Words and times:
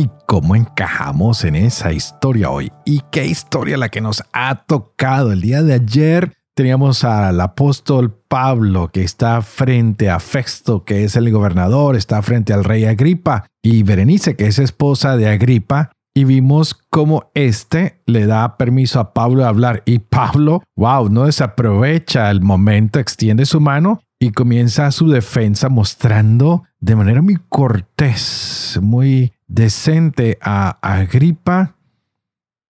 y 0.00 0.10
cómo 0.26 0.56
encajamos 0.56 1.44
en 1.44 1.56
esa 1.56 1.92
historia 1.92 2.48
hoy. 2.48 2.72
Y 2.86 3.02
qué 3.10 3.26
historia 3.26 3.76
la 3.76 3.90
que 3.90 4.00
nos 4.00 4.24
ha 4.32 4.64
tocado. 4.64 5.32
El 5.32 5.42
día 5.42 5.62
de 5.62 5.74
ayer 5.74 6.38
teníamos 6.54 7.04
al 7.04 7.38
apóstol 7.38 8.18
Pablo 8.26 8.88
que 8.90 9.02
está 9.02 9.42
frente 9.42 10.08
a 10.08 10.18
Festo, 10.18 10.84
que 10.84 11.04
es 11.04 11.16
el 11.16 11.30
gobernador, 11.30 11.96
está 11.96 12.22
frente 12.22 12.54
al 12.54 12.64
rey 12.64 12.86
Agripa, 12.86 13.44
y 13.62 13.82
Berenice, 13.82 14.36
que 14.36 14.46
es 14.46 14.58
esposa 14.58 15.18
de 15.18 15.28
Agripa. 15.28 15.90
Y 16.14 16.24
vimos 16.24 16.74
cómo 16.88 17.30
este 17.34 18.00
le 18.06 18.26
da 18.26 18.56
permiso 18.56 19.00
a 19.00 19.12
Pablo 19.12 19.42
de 19.42 19.48
hablar. 19.48 19.82
Y 19.84 19.98
Pablo, 19.98 20.62
wow, 20.76 21.10
no 21.10 21.26
desaprovecha 21.26 22.30
el 22.30 22.40
momento, 22.40 22.98
extiende 22.98 23.44
su 23.44 23.60
mano 23.60 24.00
y 24.18 24.32
comienza 24.32 24.90
su 24.92 25.08
defensa 25.08 25.68
mostrando 25.68 26.64
de 26.78 26.96
manera 26.96 27.20
muy 27.20 27.36
cortés, 27.48 28.78
muy 28.80 29.32
decente 29.50 30.38
a 30.40 30.78
Agripa, 30.80 31.76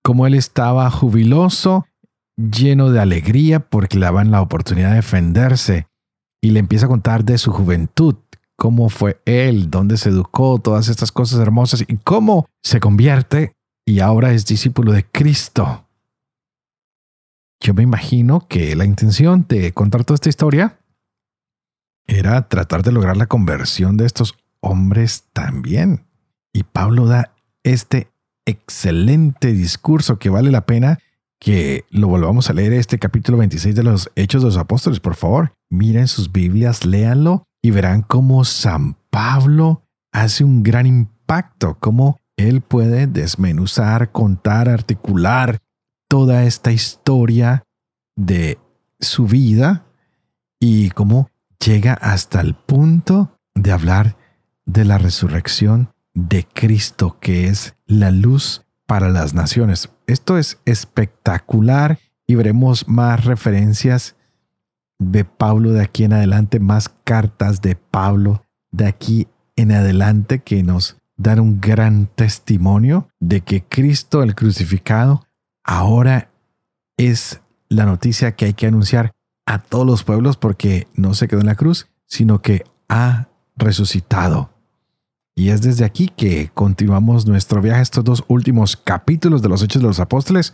como 0.02 0.26
él 0.26 0.34
estaba 0.34 0.90
jubiloso, 0.90 1.86
lleno 2.36 2.90
de 2.90 3.00
alegría 3.00 3.60
porque 3.60 3.98
le 3.98 4.06
daban 4.06 4.30
la 4.30 4.40
oportunidad 4.40 4.90
de 4.90 4.96
defenderse 4.96 5.86
y 6.42 6.50
le 6.50 6.60
empieza 6.60 6.86
a 6.86 6.88
contar 6.88 7.24
de 7.24 7.36
su 7.36 7.52
juventud, 7.52 8.16
cómo 8.56 8.88
fue 8.88 9.20
él, 9.26 9.70
dónde 9.70 9.98
se 9.98 10.08
educó, 10.08 10.58
todas 10.58 10.88
estas 10.88 11.12
cosas 11.12 11.38
hermosas 11.38 11.84
y 11.86 11.96
cómo 11.98 12.46
se 12.62 12.80
convierte 12.80 13.52
y 13.86 14.00
ahora 14.00 14.32
es 14.32 14.46
discípulo 14.46 14.92
de 14.92 15.04
Cristo. 15.04 15.86
Yo 17.62 17.74
me 17.74 17.82
imagino 17.82 18.48
que 18.48 18.74
la 18.74 18.86
intención 18.86 19.44
de 19.46 19.72
contar 19.74 20.04
toda 20.04 20.14
esta 20.14 20.30
historia 20.30 20.80
era 22.06 22.48
tratar 22.48 22.82
de 22.82 22.92
lograr 22.92 23.18
la 23.18 23.26
conversión 23.26 23.98
de 23.98 24.06
estos 24.06 24.34
hombres 24.60 25.24
también. 25.34 26.09
Y 26.52 26.64
Pablo 26.64 27.06
da 27.06 27.34
este 27.62 28.10
excelente 28.46 29.52
discurso 29.52 30.18
que 30.18 30.30
vale 30.30 30.50
la 30.50 30.66
pena 30.66 30.98
que 31.40 31.84
lo 31.90 32.08
volvamos 32.08 32.50
a 32.50 32.52
leer 32.52 32.74
este 32.74 32.98
capítulo 32.98 33.38
26 33.38 33.74
de 33.74 33.82
los 33.82 34.10
Hechos 34.14 34.42
de 34.42 34.48
los 34.48 34.56
Apóstoles, 34.58 35.00
por 35.00 35.14
favor. 35.14 35.54
Miren 35.70 36.06
sus 36.06 36.32
Biblias, 36.32 36.84
léanlo 36.84 37.44
y 37.62 37.70
verán 37.70 38.02
cómo 38.02 38.44
San 38.44 38.96
Pablo 39.10 39.82
hace 40.12 40.44
un 40.44 40.62
gran 40.62 40.86
impacto, 40.86 41.78
cómo 41.80 42.18
él 42.36 42.60
puede 42.60 43.06
desmenuzar, 43.06 44.12
contar, 44.12 44.68
articular 44.68 45.58
toda 46.08 46.44
esta 46.44 46.72
historia 46.72 47.62
de 48.16 48.58
su 48.98 49.26
vida 49.26 49.86
y 50.58 50.90
cómo 50.90 51.30
llega 51.64 51.94
hasta 51.94 52.40
el 52.40 52.54
punto 52.54 53.38
de 53.54 53.72
hablar 53.72 54.16
de 54.66 54.84
la 54.84 54.98
resurrección 54.98 55.90
de 56.28 56.46
Cristo, 56.52 57.18
que 57.20 57.48
es 57.48 57.74
la 57.86 58.10
luz 58.10 58.64
para 58.86 59.08
las 59.08 59.34
naciones. 59.34 59.90
Esto 60.06 60.38
es 60.38 60.58
espectacular 60.64 61.98
y 62.26 62.34
veremos 62.34 62.88
más 62.88 63.24
referencias 63.24 64.16
de 64.98 65.24
Pablo 65.24 65.72
de 65.72 65.82
aquí 65.82 66.04
en 66.04 66.12
adelante, 66.12 66.60
más 66.60 66.88
cartas 66.88 67.62
de 67.62 67.76
Pablo 67.76 68.44
de 68.70 68.86
aquí 68.86 69.28
en 69.56 69.72
adelante 69.72 70.40
que 70.40 70.62
nos 70.62 70.96
dan 71.16 71.40
un 71.40 71.60
gran 71.60 72.06
testimonio 72.06 73.08
de 73.18 73.40
que 73.40 73.62
Cristo 73.62 74.22
el 74.22 74.34
crucificado 74.34 75.26
ahora 75.64 76.30
es 76.96 77.40
la 77.68 77.84
noticia 77.84 78.32
que 78.32 78.46
hay 78.46 78.54
que 78.54 78.66
anunciar 78.66 79.12
a 79.46 79.58
todos 79.58 79.86
los 79.86 80.04
pueblos 80.04 80.36
porque 80.36 80.86
no 80.94 81.14
se 81.14 81.28
quedó 81.28 81.40
en 81.40 81.46
la 81.46 81.54
cruz, 81.54 81.88
sino 82.06 82.42
que 82.42 82.64
ha 82.88 83.28
resucitado. 83.56 84.50
Y 85.34 85.50
es 85.50 85.62
desde 85.62 85.84
aquí 85.84 86.08
que 86.08 86.50
continuamos 86.52 87.26
nuestro 87.26 87.62
viaje 87.62 87.82
estos 87.82 88.04
dos 88.04 88.24
últimos 88.28 88.76
capítulos 88.76 89.42
de 89.42 89.48
los 89.48 89.62
Hechos 89.62 89.82
de 89.82 89.88
los 89.88 90.00
Apóstoles. 90.00 90.52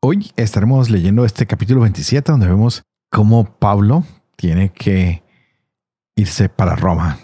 Hoy 0.00 0.32
estaremos 0.36 0.90
leyendo 0.90 1.24
este 1.24 1.46
capítulo 1.46 1.80
27 1.80 2.32
donde 2.32 2.48
vemos 2.48 2.82
cómo 3.10 3.44
Pablo 3.58 4.04
tiene 4.36 4.70
que 4.70 5.22
irse 6.16 6.48
para 6.48 6.76
Roma 6.76 7.18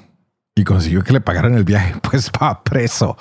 y 0.54 0.64
consiguió 0.64 1.02
que 1.02 1.12
le 1.12 1.20
pagaran 1.20 1.54
el 1.54 1.64
viaje, 1.64 1.94
pues 2.10 2.30
va 2.30 2.62
preso. 2.62 3.16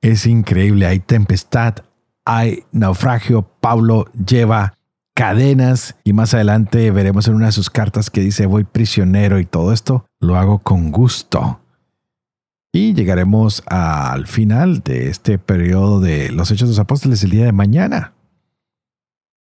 Es 0.00 0.26
increíble, 0.26 0.86
hay 0.86 1.00
tempestad, 1.00 1.76
hay 2.24 2.64
naufragio, 2.72 3.42
Pablo 3.60 4.06
lleva 4.12 4.74
cadenas 5.14 5.96
y 6.04 6.12
más 6.12 6.32
adelante 6.32 6.90
veremos 6.90 7.28
en 7.28 7.34
una 7.34 7.46
de 7.46 7.52
sus 7.52 7.68
cartas 7.68 8.08
que 8.08 8.22
dice 8.22 8.46
voy 8.46 8.64
prisionero 8.64 9.38
y 9.38 9.44
todo 9.44 9.72
esto 9.72 10.06
lo 10.20 10.36
hago 10.36 10.60
con 10.60 10.90
gusto. 10.90 11.60
Y 12.72 12.94
llegaremos 12.94 13.64
al 13.66 14.26
final 14.28 14.80
de 14.80 15.08
este 15.08 15.38
periodo 15.38 16.00
de 16.00 16.30
los 16.30 16.50
Hechos 16.50 16.68
de 16.68 16.72
los 16.72 16.78
Apóstoles 16.78 17.22
el 17.24 17.30
día 17.30 17.44
de 17.44 17.52
mañana. 17.52 18.14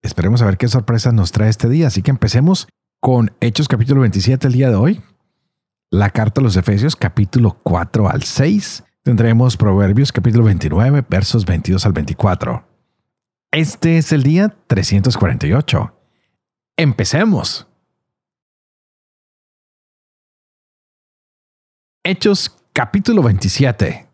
Esperemos 0.02 0.42
a 0.42 0.46
ver 0.46 0.58
qué 0.58 0.68
sorpresas 0.68 1.14
nos 1.14 1.32
trae 1.32 1.50
este 1.50 1.70
día. 1.70 1.88
Así 1.88 2.02
que 2.02 2.10
empecemos 2.10 2.68
con 3.00 3.32
Hechos 3.40 3.68
capítulo 3.68 4.02
27 4.02 4.48
el 4.48 4.54
día 4.54 4.70
de 4.70 4.76
hoy. 4.76 5.02
La 5.92 6.10
carta 6.10 6.42
a 6.42 6.44
los 6.44 6.56
Efesios 6.56 6.96
capítulo 6.96 7.60
4 7.62 8.10
al 8.10 8.24
6. 8.24 8.84
Tendremos 9.04 9.58
Proverbios 9.58 10.12
capítulo 10.12 10.46
29 10.46 11.06
versos 11.08 11.46
22 11.46 11.86
al 11.86 11.94
24. 11.94 12.68
Este 13.52 13.98
es 13.98 14.12
el 14.12 14.24
día 14.24 14.56
348. 14.68 15.96
Empecemos. 16.78 17.68
Hechos 22.04 22.59
Capítulo 22.74 23.24
27 23.24 24.07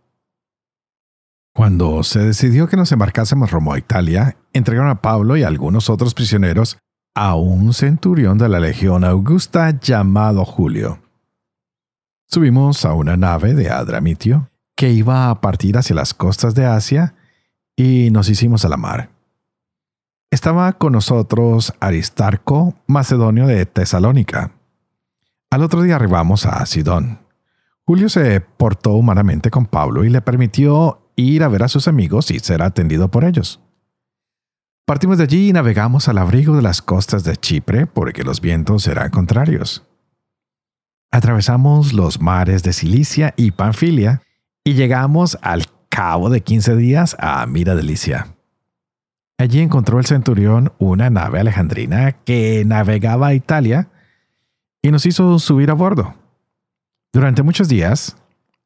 Cuando 1.53 2.03
se 2.03 2.19
decidió 2.19 2.67
que 2.67 2.77
nos 2.77 2.91
embarcásemos 2.91 3.51
rumbo 3.51 3.73
a 3.73 3.77
Italia, 3.77 4.37
entregaron 4.53 4.89
a 4.89 5.01
Pablo 5.01 5.37
y 5.37 5.43
algunos 5.43 5.89
otros 5.89 6.13
prisioneros 6.13 6.77
a 7.13 7.35
un 7.35 7.73
centurión 7.73 8.37
de 8.37 8.49
la 8.49 8.59
Legión 8.59 9.03
Augusta 9.03 9.77
llamado 9.79 10.45
Julio. 10.45 10.99
Subimos 12.27 12.85
a 12.85 12.93
una 12.93 13.17
nave 13.17 13.53
de 13.53 13.69
Adramitio 13.69 14.49
que 14.75 14.91
iba 14.91 15.29
a 15.29 15.41
partir 15.41 15.77
hacia 15.77 15.95
las 15.95 16.13
costas 16.13 16.55
de 16.55 16.65
Asia 16.65 17.13
y 17.75 18.09
nos 18.11 18.29
hicimos 18.29 18.65
a 18.65 18.69
la 18.69 18.77
mar. 18.77 19.09
Estaba 20.31 20.73
con 20.73 20.93
nosotros 20.93 21.73
Aristarco, 21.79 22.73
macedonio 22.87 23.47
de 23.47 23.65
Tesalónica. 23.65 24.53
Al 25.51 25.61
otro 25.61 25.81
día 25.83 25.97
arribamos 25.97 26.45
a 26.45 26.65
Sidón. 26.65 27.24
Julio 27.87 28.09
se 28.09 28.41
portó 28.41 28.93
humanamente 28.93 29.51
con 29.51 29.67
Pablo 29.67 30.03
y 30.03 30.09
le 30.09 30.21
permitió 30.21 31.11
ir 31.15 31.43
a 31.43 31.47
ver 31.47 31.63
a 31.63 31.67
sus 31.67 31.87
amigos 31.87 32.31
y 32.31 32.39
ser 32.39 32.63
atendido 32.63 33.11
por 33.11 33.23
ellos. 33.23 33.61
Partimos 34.87 35.17
de 35.19 35.25
allí 35.25 35.49
y 35.49 35.53
navegamos 35.53 36.07
al 36.07 36.17
abrigo 36.17 36.55
de 36.55 36.63
las 36.63 36.81
costas 36.81 37.23
de 37.23 37.35
Chipre 37.35 37.85
porque 37.85 38.23
los 38.23 38.41
vientos 38.41 38.87
eran 38.87 39.11
contrarios. 39.11 39.85
Atravesamos 41.11 41.93
los 41.93 42.19
mares 42.19 42.63
de 42.63 42.73
Cilicia 42.73 43.33
y 43.37 43.51
Panfilia 43.51 44.21
y 44.63 44.73
llegamos 44.73 45.37
al 45.41 45.65
cabo 45.89 46.29
de 46.29 46.41
15 46.41 46.75
días 46.75 47.15
a 47.19 47.45
Mira 47.45 47.75
Delicia. 47.75 48.35
Allí 49.37 49.59
encontró 49.59 49.99
el 49.99 50.05
centurión 50.05 50.73
una 50.79 51.09
nave 51.11 51.39
alejandrina 51.39 52.13
que 52.13 52.63
navegaba 52.65 53.27
a 53.27 53.33
Italia 53.35 53.89
y 54.81 54.91
nos 54.91 55.05
hizo 55.05 55.37
subir 55.39 55.69
a 55.69 55.73
bordo. 55.75 56.15
Durante 57.15 57.43
muchos 57.43 57.69
días, 57.69 58.17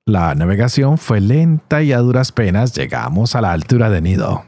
la 0.07 0.34
navegación 0.34 0.98
fue 0.98 1.22
lenta 1.22 1.84
y 1.84 1.94
a 1.94 2.00
duras 2.00 2.31
penas 2.31 2.74
llegamos 2.74 3.36
a 3.36 3.42
la 3.42 3.51
altura 3.51 3.92
de 3.92 4.01
Nido. 4.01 4.44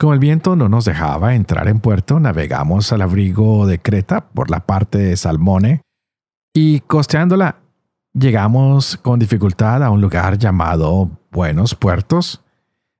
Como 0.00 0.14
el 0.14 0.18
viento 0.18 0.56
no 0.56 0.68
nos 0.68 0.84
dejaba 0.84 1.36
entrar 1.36 1.68
en 1.68 1.78
puerto, 1.78 2.18
navegamos 2.18 2.92
al 2.92 3.02
abrigo 3.02 3.68
de 3.68 3.78
Creta 3.78 4.28
por 4.30 4.50
la 4.50 4.66
parte 4.66 4.98
de 4.98 5.16
Salmone 5.16 5.82
y 6.52 6.80
costeándola 6.80 7.60
llegamos 8.14 8.96
con 8.96 9.20
dificultad 9.20 9.84
a 9.84 9.90
un 9.90 10.00
lugar 10.00 10.36
llamado 10.36 11.08
Buenos 11.30 11.76
Puertos, 11.76 12.42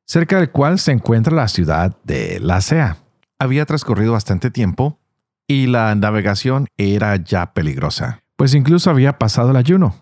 cerca 0.07 0.37
del 0.37 0.53
cual 0.53 0.79
se 0.79 0.93
encuentra 0.93 1.35
la 1.35 1.49
ciudad 1.49 1.97
de 2.05 2.39
Lacea. 2.39 2.99
Había 3.41 3.67
transcurrido 3.67 4.13
bastante 4.13 4.53
tiempo 4.53 5.01
y 5.49 5.67
la 5.67 5.93
navegación 5.97 6.69
era 6.77 7.17
ya 7.17 7.53
peligrosa 7.53 8.23
pues 8.39 8.55
incluso 8.55 8.89
había 8.89 9.19
pasado 9.19 9.51
el 9.51 9.57
ayuno. 9.57 9.97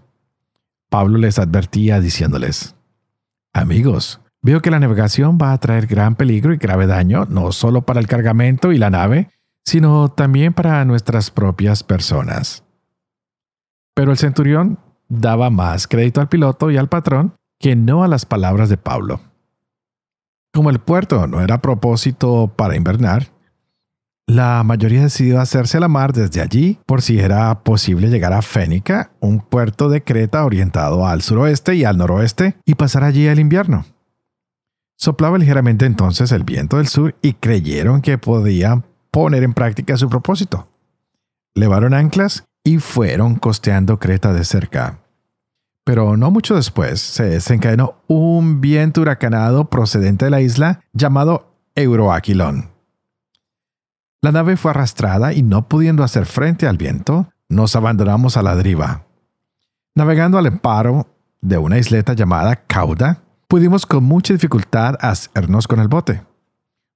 Pablo 0.90 1.16
les 1.16 1.38
advertía 1.38 2.00
diciéndoles, 2.00 2.76
Amigos, 3.54 4.20
veo 4.42 4.60
que 4.60 4.70
la 4.70 4.78
navegación 4.78 5.38
va 5.40 5.52
a 5.52 5.58
traer 5.58 5.86
gran 5.86 6.16
peligro 6.16 6.52
y 6.52 6.58
grave 6.58 6.86
daño, 6.86 7.24
no 7.30 7.50
solo 7.50 7.86
para 7.86 7.98
el 7.98 8.06
cargamento 8.06 8.72
y 8.72 8.78
la 8.78 8.90
nave, 8.90 9.30
sino 9.64 10.10
también 10.10 10.52
para 10.52 10.84
nuestras 10.84 11.30
propias 11.30 11.82
personas. 11.82 12.62
Pero 13.94 14.10
el 14.10 14.18
centurión 14.18 14.78
daba 15.08 15.48
más 15.48 15.88
crédito 15.88 16.20
al 16.20 16.28
piloto 16.28 16.70
y 16.70 16.76
al 16.76 16.90
patrón 16.90 17.34
que 17.58 17.74
no 17.74 18.04
a 18.04 18.08
las 18.08 18.26
palabras 18.26 18.68
de 18.68 18.76
Pablo. 18.76 19.20
Como 20.52 20.68
el 20.68 20.78
puerto 20.78 21.26
no 21.26 21.40
era 21.40 21.62
propósito 21.62 22.52
para 22.54 22.76
invernar, 22.76 23.28
la 24.26 24.64
mayoría 24.64 25.02
decidió 25.02 25.40
hacerse 25.40 25.76
a 25.76 25.80
la 25.80 25.88
mar 25.88 26.12
desde 26.12 26.40
allí 26.40 26.80
por 26.84 27.00
si 27.00 27.20
era 27.20 27.62
posible 27.62 28.08
llegar 28.08 28.32
a 28.32 28.42
Fénica, 28.42 29.12
un 29.20 29.40
puerto 29.40 29.88
de 29.88 30.02
Creta 30.02 30.44
orientado 30.44 31.06
al 31.06 31.22
suroeste 31.22 31.76
y 31.76 31.84
al 31.84 31.96
noroeste, 31.96 32.56
y 32.64 32.74
pasar 32.74 33.04
allí 33.04 33.26
el 33.26 33.38
invierno. 33.38 33.84
Soplaba 34.98 35.38
ligeramente 35.38 35.86
entonces 35.86 36.32
el 36.32 36.42
viento 36.42 36.78
del 36.78 36.88
sur 36.88 37.14
y 37.22 37.34
creyeron 37.34 38.00
que 38.02 38.18
podían 38.18 38.84
poner 39.12 39.44
en 39.44 39.54
práctica 39.54 39.96
su 39.96 40.08
propósito. 40.08 40.68
Levaron 41.54 41.94
anclas 41.94 42.44
y 42.64 42.78
fueron 42.78 43.36
costeando 43.36 43.98
Creta 43.98 44.32
de 44.32 44.44
cerca. 44.44 44.98
Pero 45.84 46.16
no 46.16 46.32
mucho 46.32 46.56
después 46.56 47.00
se 47.00 47.24
desencadenó 47.24 48.02
un 48.08 48.60
viento 48.60 49.02
huracanado 49.02 49.70
procedente 49.70 50.24
de 50.24 50.30
la 50.32 50.40
isla 50.40 50.80
llamado 50.92 51.54
Euroaquilón. 51.76 52.75
La 54.26 54.32
nave 54.32 54.56
fue 54.56 54.72
arrastrada 54.72 55.32
y 55.32 55.44
no 55.44 55.68
pudiendo 55.68 56.02
hacer 56.02 56.26
frente 56.26 56.66
al 56.66 56.76
viento, 56.76 57.28
nos 57.48 57.76
abandonamos 57.76 58.36
a 58.36 58.42
la 58.42 58.56
deriva. 58.56 59.06
Navegando 59.94 60.36
al 60.36 60.46
emparo 60.46 61.06
de 61.40 61.58
una 61.58 61.78
isleta 61.78 62.12
llamada 62.12 62.56
Cauda, 62.56 63.22
pudimos 63.46 63.86
con 63.86 64.02
mucha 64.02 64.32
dificultad 64.32 64.96
hacernos 64.98 65.68
con 65.68 65.78
el 65.78 65.86
bote. 65.86 66.24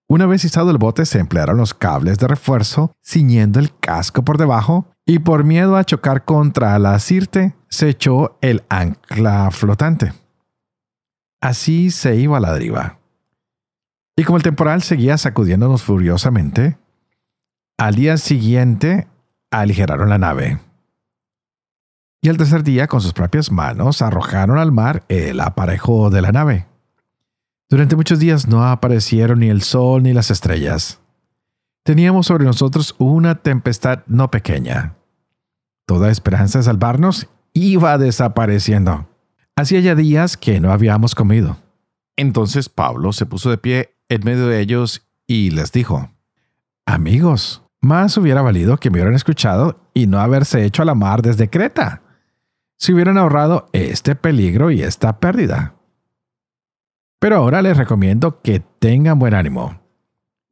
Una 0.08 0.26
vez 0.26 0.44
izado 0.44 0.72
el 0.72 0.78
bote 0.78 1.06
se 1.06 1.20
emplearon 1.20 1.56
los 1.56 1.72
cables 1.72 2.18
de 2.18 2.26
refuerzo 2.26 2.96
ciñendo 3.00 3.60
el 3.60 3.78
casco 3.78 4.24
por 4.24 4.36
debajo 4.36 4.90
y 5.06 5.20
por 5.20 5.44
miedo 5.44 5.76
a 5.76 5.84
chocar 5.84 6.24
contra 6.24 6.76
la 6.80 6.98
sirte 6.98 7.54
se 7.68 7.90
echó 7.90 8.38
el 8.40 8.64
ancla 8.68 9.52
flotante. 9.52 10.14
Así 11.40 11.92
se 11.92 12.16
iba 12.16 12.38
a 12.38 12.40
la 12.40 12.52
deriva. 12.52 12.98
Y 14.16 14.24
como 14.24 14.36
el 14.36 14.42
temporal 14.42 14.82
seguía 14.82 15.16
sacudiéndonos 15.16 15.84
furiosamente, 15.84 16.76
al 17.80 17.94
día 17.94 18.18
siguiente 18.18 19.08
aligeraron 19.50 20.10
la 20.10 20.18
nave. 20.18 20.60
Y 22.20 22.28
al 22.28 22.36
tercer 22.36 22.62
día, 22.62 22.88
con 22.88 23.00
sus 23.00 23.14
propias 23.14 23.50
manos, 23.50 24.02
arrojaron 24.02 24.58
al 24.58 24.70
mar 24.70 25.02
el 25.08 25.40
aparejo 25.40 26.10
de 26.10 26.20
la 26.20 26.30
nave. 26.30 26.66
Durante 27.70 27.96
muchos 27.96 28.18
días 28.18 28.48
no 28.48 28.66
aparecieron 28.66 29.38
ni 29.38 29.48
el 29.48 29.62
sol 29.62 30.02
ni 30.02 30.12
las 30.12 30.30
estrellas. 30.30 31.00
Teníamos 31.82 32.26
sobre 32.26 32.44
nosotros 32.44 32.94
una 32.98 33.36
tempestad 33.36 34.00
no 34.06 34.30
pequeña. 34.30 34.96
Toda 35.86 36.10
esperanza 36.10 36.58
de 36.58 36.64
salvarnos 36.64 37.28
iba 37.54 37.96
desapareciendo. 37.96 39.08
Hacía 39.56 39.80
ya 39.80 39.94
días 39.94 40.36
que 40.36 40.60
no 40.60 40.70
habíamos 40.70 41.14
comido. 41.14 41.56
Entonces 42.16 42.68
Pablo 42.68 43.14
se 43.14 43.24
puso 43.24 43.48
de 43.48 43.56
pie 43.56 43.96
en 44.10 44.22
medio 44.22 44.48
de 44.48 44.60
ellos 44.60 45.06
y 45.26 45.48
les 45.52 45.72
dijo, 45.72 46.10
Amigos, 46.84 47.62
más 47.80 48.16
hubiera 48.16 48.42
valido 48.42 48.76
que 48.76 48.90
me 48.90 48.96
hubieran 48.96 49.14
escuchado 49.14 49.80
y 49.94 50.06
no 50.06 50.20
haberse 50.20 50.64
hecho 50.64 50.82
a 50.82 50.84
la 50.84 50.94
mar 50.94 51.22
desde 51.22 51.48
Creta. 51.48 52.02
Si 52.76 52.92
hubieran 52.92 53.18
ahorrado 53.18 53.68
este 53.72 54.14
peligro 54.14 54.70
y 54.70 54.82
esta 54.82 55.18
pérdida. 55.18 55.74
Pero 57.18 57.36
ahora 57.36 57.60
les 57.62 57.76
recomiendo 57.76 58.40
que 58.40 58.60
tengan 58.60 59.18
buen 59.18 59.34
ánimo. 59.34 59.80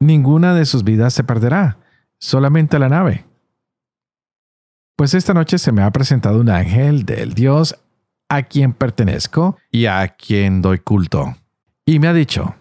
Ninguna 0.01 0.55
de 0.55 0.67
sus 0.67 0.85
vidas 0.85 1.15
se 1.15 1.25
perderá, 1.25 1.79
solamente 2.19 2.79
la 2.79 2.89
nave. 2.89 3.27
Pues 4.97 5.15
esta 5.15 5.33
noche 5.33 5.59
se 5.59 5.73
me 5.73 5.83
ha 5.83 5.91
presentado 5.91 6.41
un 6.41 6.51
ángel 6.51 7.05
del 7.05 7.33
Dios 7.33 7.79
a 8.29 8.43
quien 8.43 8.73
pertenezco 8.73 9.57
y 9.71 9.87
a 9.87 10.07
quien 10.09 10.61
doy 10.61 10.79
culto. 10.79 11.37
Y 11.87 11.99
me 11.99 12.09
ha 12.09 12.13
dicho, 12.13 12.57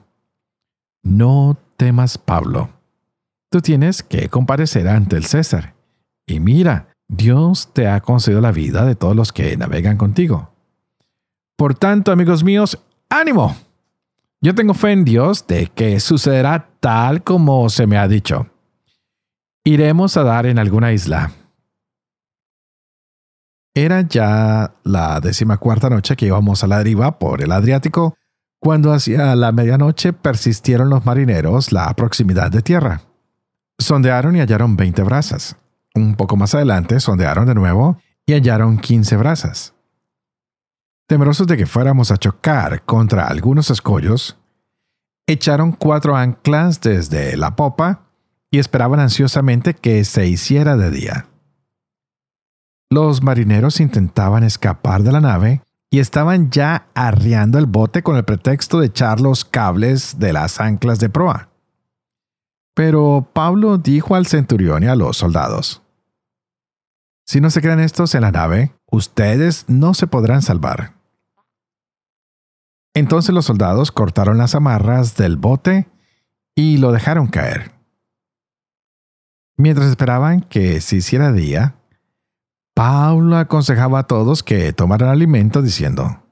no 1.04 1.58
temas 1.75 2.18
Pablo, 2.18 2.69
tú 3.49 3.61
tienes 3.61 4.03
que 4.03 4.29
comparecer 4.29 4.88
ante 4.88 5.15
el 5.15 5.25
César. 5.25 5.75
Y 6.25 6.39
mira, 6.39 6.89
Dios 7.07 7.73
te 7.73 7.88
ha 7.88 8.01
concedido 8.01 8.41
la 8.41 8.51
vida 8.51 8.85
de 8.85 8.95
todos 8.95 9.15
los 9.15 9.31
que 9.31 9.55
navegan 9.55 9.97
contigo. 9.97 10.51
Por 11.55 11.75
tanto, 11.75 12.11
amigos 12.11 12.44
míos, 12.44 12.77
ánimo. 13.09 13.55
Yo 14.41 14.53
tengo 14.53 14.73
fe 14.73 14.91
en 14.91 15.05
Dios 15.05 15.47
de 15.47 15.67
que 15.67 15.99
sucederá 15.99 16.69
tal 16.79 17.23
como 17.23 17.69
se 17.69 17.88
me 17.88 17.97
ha 17.97 18.07
dicho. 18.07 18.47
Iremos 19.63 20.15
a 20.17 20.23
dar 20.23 20.45
en 20.45 20.59
alguna 20.59 20.94
isla. 20.94 21.31
Era 23.73 24.01
ya 24.01 24.73
la 24.83 25.19
decimacuarta 25.19 25.89
noche 25.89 26.15
que 26.15 26.27
íbamos 26.27 26.63
a 26.63 26.67
la 26.67 26.79
deriva 26.79 27.19
por 27.19 27.41
el 27.41 27.51
Adriático, 27.51 28.15
cuando 28.59 28.91
hacia 28.91 29.35
la 29.35 29.51
medianoche 29.51 30.13
persistieron 30.13 30.89
los 30.89 31.05
marineros 31.05 31.71
la 31.71 31.94
proximidad 31.94 32.51
de 32.51 32.61
tierra. 32.61 33.06
Sondearon 33.79 34.35
y 34.35 34.39
hallaron 34.39 34.75
veinte 34.75 35.03
brazas. 35.03 35.56
Un 35.94 36.15
poco 36.15 36.35
más 36.35 36.56
adelante 36.56 37.00
sondearon 37.00 37.45
de 37.45 37.56
nuevo 37.56 37.97
y 38.25 38.33
hallaron 38.33 38.77
quince 38.77 39.18
brazas. 39.18 39.74
Temerosos 41.07 41.47
de 41.47 41.57
que 41.57 41.65
fuéramos 41.65 42.12
a 42.12 42.18
chocar 42.18 42.83
contra 42.83 43.27
algunos 43.27 43.69
escollos, 43.69 44.38
echaron 45.27 45.71
cuatro 45.71 46.15
anclas 46.15 46.81
desde 46.81 47.38
la 47.38 47.56
popa 47.56 48.07
y 48.51 48.59
esperaban 48.59 49.00
ansiosamente 49.00 49.74
que 49.74 50.03
se 50.03 50.27
hiciera 50.27 50.75
de 50.75 50.91
día. 50.91 51.27
Los 52.89 53.21
marineros 53.21 53.80
intentaban 53.80 54.44
escapar 54.44 55.03
de 55.03 55.12
la 55.12 55.21
nave 55.21 55.62
y 55.89 56.00
estaban 56.00 56.50
ya 56.50 56.88
arriando 56.94 57.59
el 57.59 57.65
bote 57.65 58.03
con 58.03 58.18
el 58.18 58.25
pretexto 58.25 58.80
de 58.80 58.88
echar 58.88 59.21
los 59.21 59.45
cables 59.45 60.19
de 60.19 60.33
las 60.33 60.59
anclas 60.59 61.00
de 61.00 61.09
proa. 61.09 61.50
Pero 62.77 63.27
Pablo 63.33 63.79
dijo 63.79 64.13
al 64.13 64.27
centurión 64.27 64.83
y 64.83 64.85
a 64.85 64.95
los 64.95 65.18
soldados, 65.18 65.81
Si 67.25 67.41
no 67.41 67.50
se 67.50 67.59
quedan 67.59 67.79
estos 67.79 68.13
en 68.13 68.21
la 68.21 68.31
nave, 68.31 68.71
ustedes 68.85 69.65
no 69.68 69.95
se 69.95 70.06
podrán 70.06 70.44
salvar. 70.44 70.94
Entonces 72.94 73.33
los 73.33 73.45
soldados 73.45 73.91
cortaron 73.91 74.38
las 74.38 74.53
amarras 74.53 75.18
del 75.18 75.38
bote 75.38 75.88
y 76.53 76.77
lo 76.77 76.91
dejaron 76.91 77.25
caer. 77.25 77.71
Mientras 79.56 79.87
esperaban 79.87 80.42
que 80.42 80.80
se 80.80 80.97
hiciera 80.97 81.31
día, 81.31 81.78
Pablo 82.75 83.37
aconsejaba 83.37 84.02
a 84.02 84.07
todos 84.07 84.44
que 84.44 84.71
tomaran 84.71 85.09
alimento 85.09 85.63
diciendo, 85.63 86.27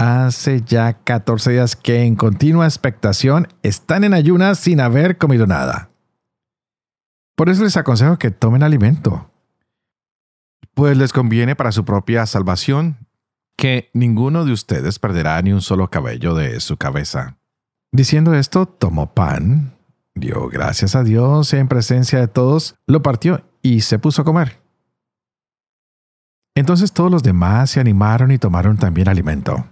Hace 0.00 0.62
ya 0.62 0.92
14 0.92 1.50
días 1.50 1.74
que 1.74 2.04
en 2.04 2.14
continua 2.14 2.66
expectación 2.66 3.48
están 3.64 4.04
en 4.04 4.14
ayunas 4.14 4.60
sin 4.60 4.80
haber 4.80 5.18
comido 5.18 5.48
nada. 5.48 5.90
Por 7.36 7.48
eso 7.48 7.64
les 7.64 7.76
aconsejo 7.76 8.16
que 8.16 8.30
tomen 8.30 8.62
alimento, 8.62 9.28
pues 10.74 10.96
les 10.96 11.12
conviene 11.12 11.56
para 11.56 11.72
su 11.72 11.84
propia 11.84 12.26
salvación 12.26 13.08
que 13.56 13.90
ninguno 13.92 14.44
de 14.44 14.52
ustedes 14.52 15.00
perderá 15.00 15.42
ni 15.42 15.52
un 15.52 15.62
solo 15.62 15.90
cabello 15.90 16.36
de 16.36 16.60
su 16.60 16.76
cabeza. 16.76 17.36
Diciendo 17.90 18.34
esto, 18.34 18.66
tomó 18.66 19.14
pan, 19.14 19.76
dio 20.14 20.48
gracias 20.48 20.94
a 20.94 21.02
Dios 21.02 21.52
en 21.54 21.66
presencia 21.66 22.20
de 22.20 22.28
todos, 22.28 22.76
lo 22.86 23.02
partió 23.02 23.42
y 23.62 23.80
se 23.80 23.98
puso 23.98 24.22
a 24.22 24.24
comer. 24.24 24.60
Entonces 26.54 26.92
todos 26.92 27.10
los 27.10 27.24
demás 27.24 27.70
se 27.70 27.80
animaron 27.80 28.30
y 28.30 28.38
tomaron 28.38 28.76
también 28.76 29.08
alimento. 29.08 29.66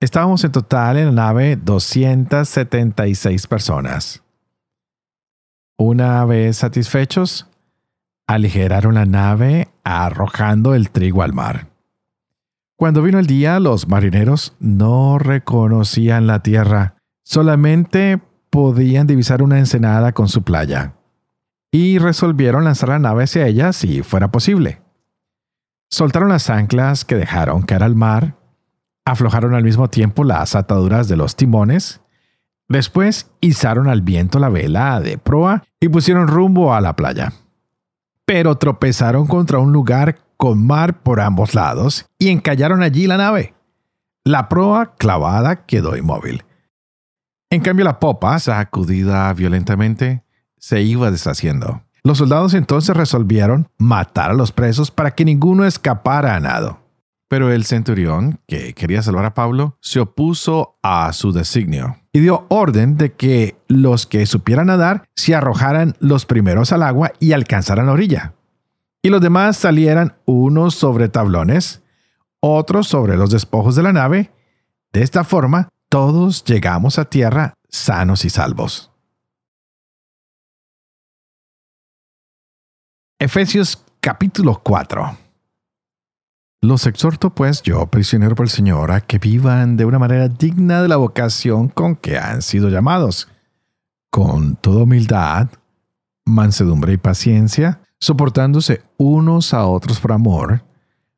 Estábamos 0.00 0.44
en 0.44 0.52
total 0.52 0.96
en 0.96 1.06
la 1.06 1.26
nave 1.26 1.56
276 1.56 3.46
personas. 3.46 4.22
Una 5.76 6.24
vez 6.24 6.58
satisfechos, 6.58 7.48
aligeraron 8.26 8.94
la 8.94 9.06
nave 9.06 9.68
arrojando 9.82 10.74
el 10.74 10.90
trigo 10.90 11.22
al 11.22 11.32
mar. 11.32 11.68
Cuando 12.76 13.02
vino 13.02 13.18
el 13.18 13.26
día, 13.26 13.60
los 13.60 13.88
marineros 13.88 14.54
no 14.58 15.18
reconocían 15.18 16.26
la 16.26 16.42
tierra, 16.42 16.96
solamente 17.22 18.20
podían 18.50 19.06
divisar 19.06 19.42
una 19.42 19.58
ensenada 19.58 20.12
con 20.12 20.28
su 20.28 20.42
playa, 20.42 20.94
y 21.72 21.98
resolvieron 21.98 22.64
lanzar 22.64 22.90
la 22.90 22.98
nave 22.98 23.24
hacia 23.24 23.46
ella 23.46 23.72
si 23.72 24.02
fuera 24.02 24.30
posible. 24.30 24.80
Soltaron 25.90 26.28
las 26.28 26.50
anclas 26.50 27.04
que 27.04 27.14
dejaron 27.14 27.62
caer 27.62 27.84
al 27.84 27.94
mar, 27.94 28.36
aflojaron 29.04 29.54
al 29.54 29.64
mismo 29.64 29.88
tiempo 29.88 30.24
las 30.24 30.54
ataduras 30.54 31.08
de 31.08 31.16
los 31.16 31.36
timones, 31.36 32.00
después 32.68 33.30
izaron 33.40 33.88
al 33.88 34.02
viento 34.02 34.38
la 34.38 34.48
vela 34.48 35.00
de 35.00 35.18
proa 35.18 35.64
y 35.80 35.88
pusieron 35.88 36.28
rumbo 36.28 36.74
a 36.74 36.80
la 36.80 36.96
playa. 36.96 37.32
Pero 38.24 38.56
tropezaron 38.56 39.26
contra 39.26 39.58
un 39.58 39.72
lugar 39.72 40.18
con 40.36 40.66
mar 40.66 41.02
por 41.02 41.20
ambos 41.20 41.54
lados 41.54 42.06
y 42.18 42.28
encallaron 42.28 42.82
allí 42.82 43.06
la 43.06 43.18
nave. 43.18 43.54
La 44.24 44.48
proa 44.48 44.94
clavada 44.96 45.66
quedó 45.66 45.96
inmóvil. 45.96 46.44
En 47.50 47.60
cambio 47.60 47.84
la 47.84 48.00
popa, 48.00 48.38
sacudida 48.38 49.32
violentamente, 49.34 50.24
se 50.58 50.80
iba 50.82 51.10
deshaciendo. 51.10 51.82
Los 52.02 52.18
soldados 52.18 52.54
entonces 52.54 52.96
resolvieron 52.96 53.68
matar 53.78 54.30
a 54.30 54.34
los 54.34 54.50
presos 54.50 54.90
para 54.90 55.12
que 55.12 55.24
ninguno 55.24 55.64
escapara 55.64 56.34
a 56.34 56.40
nado. 56.40 56.83
Pero 57.34 57.50
el 57.50 57.64
centurión, 57.64 58.38
que 58.46 58.74
quería 58.74 59.02
salvar 59.02 59.24
a 59.24 59.34
Pablo, 59.34 59.76
se 59.80 59.98
opuso 59.98 60.78
a 60.84 61.12
su 61.12 61.32
designio 61.32 61.96
y 62.12 62.20
dio 62.20 62.46
orden 62.48 62.96
de 62.96 63.14
que 63.14 63.56
los 63.66 64.06
que 64.06 64.24
supieran 64.24 64.68
nadar 64.68 65.08
se 65.16 65.34
arrojaran 65.34 65.96
los 65.98 66.26
primeros 66.26 66.70
al 66.70 66.84
agua 66.84 67.10
y 67.18 67.32
alcanzaran 67.32 67.86
la 67.86 67.92
orilla. 67.92 68.34
Y 69.02 69.08
los 69.08 69.20
demás 69.20 69.56
salieran 69.56 70.14
unos 70.26 70.76
sobre 70.76 71.08
tablones, 71.08 71.82
otros 72.38 72.86
sobre 72.86 73.16
los 73.16 73.30
despojos 73.30 73.74
de 73.74 73.82
la 73.82 73.92
nave. 73.92 74.30
De 74.92 75.02
esta 75.02 75.24
forma, 75.24 75.70
todos 75.88 76.44
llegamos 76.44 77.00
a 77.00 77.06
tierra 77.06 77.54
sanos 77.68 78.24
y 78.24 78.30
salvos. 78.30 78.92
Efesios 83.18 83.84
capítulo 84.00 84.60
4 84.62 85.23
los 86.64 86.86
exhorto 86.86 87.30
pues 87.30 87.62
yo, 87.62 87.86
prisionero 87.86 88.34
por 88.34 88.46
el 88.46 88.50
Señor, 88.50 88.90
a 88.90 89.02
que 89.02 89.18
vivan 89.18 89.76
de 89.76 89.84
una 89.84 89.98
manera 89.98 90.28
digna 90.28 90.80
de 90.80 90.88
la 90.88 90.96
vocación 90.96 91.68
con 91.68 91.94
que 91.94 92.18
han 92.18 92.40
sido 92.40 92.70
llamados, 92.70 93.28
con 94.10 94.56
toda 94.56 94.84
humildad, 94.84 95.48
mansedumbre 96.24 96.94
y 96.94 96.96
paciencia, 96.96 97.80
soportándose 98.00 98.82
unos 98.96 99.52
a 99.52 99.66
otros 99.66 100.00
por 100.00 100.12
amor, 100.12 100.64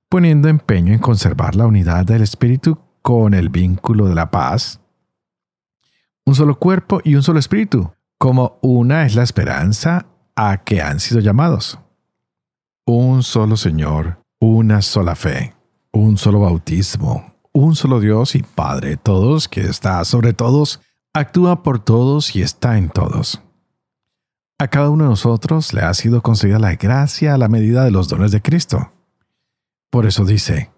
poniendo 0.08 0.48
empeño 0.48 0.92
en 0.92 0.98
conservar 0.98 1.54
la 1.54 1.66
unidad 1.66 2.04
del 2.04 2.22
Espíritu 2.22 2.80
con 3.00 3.32
el 3.32 3.48
vínculo 3.48 4.08
de 4.08 4.16
la 4.16 4.30
paz. 4.32 4.80
Un 6.24 6.34
solo 6.34 6.58
cuerpo 6.58 7.00
y 7.04 7.14
un 7.14 7.22
solo 7.22 7.38
Espíritu, 7.38 7.92
como 8.18 8.58
una 8.62 9.06
es 9.06 9.14
la 9.14 9.22
esperanza 9.22 10.06
a 10.34 10.64
que 10.64 10.82
han 10.82 10.98
sido 10.98 11.20
llamados. 11.20 11.78
Un 12.84 13.22
solo 13.22 13.56
Señor 13.56 14.25
una 14.40 14.82
sola 14.82 15.14
fe, 15.14 15.54
un 15.92 16.18
solo 16.18 16.40
bautismo, 16.40 17.34
un 17.52 17.74
solo 17.74 18.00
Dios 18.00 18.34
y 18.34 18.42
Padre 18.42 18.90
de 18.90 18.96
todos, 18.96 19.48
que 19.48 19.62
está 19.62 20.04
sobre 20.04 20.32
todos, 20.32 20.80
actúa 21.14 21.62
por 21.62 21.78
todos 21.78 22.36
y 22.36 22.42
está 22.42 22.76
en 22.76 22.90
todos. 22.90 23.42
A 24.58 24.68
cada 24.68 24.90
uno 24.90 25.04
de 25.04 25.10
nosotros 25.10 25.72
le 25.72 25.82
ha 25.82 25.92
sido 25.94 26.22
concedida 26.22 26.58
la 26.58 26.74
gracia 26.76 27.34
a 27.34 27.38
la 27.38 27.48
medida 27.48 27.84
de 27.84 27.90
los 27.90 28.08
dones 28.08 28.32
de 28.32 28.42
Cristo. 28.42 28.92
Por 29.90 30.06
eso 30.06 30.24
dice, 30.24 30.70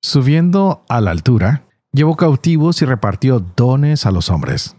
subiendo 0.00 0.84
a 0.88 1.00
la 1.00 1.10
altura, 1.10 1.66
llevó 1.92 2.16
cautivos 2.16 2.82
y 2.82 2.84
repartió 2.84 3.40
dones 3.40 4.06
a 4.06 4.10
los 4.10 4.30
hombres. 4.30 4.76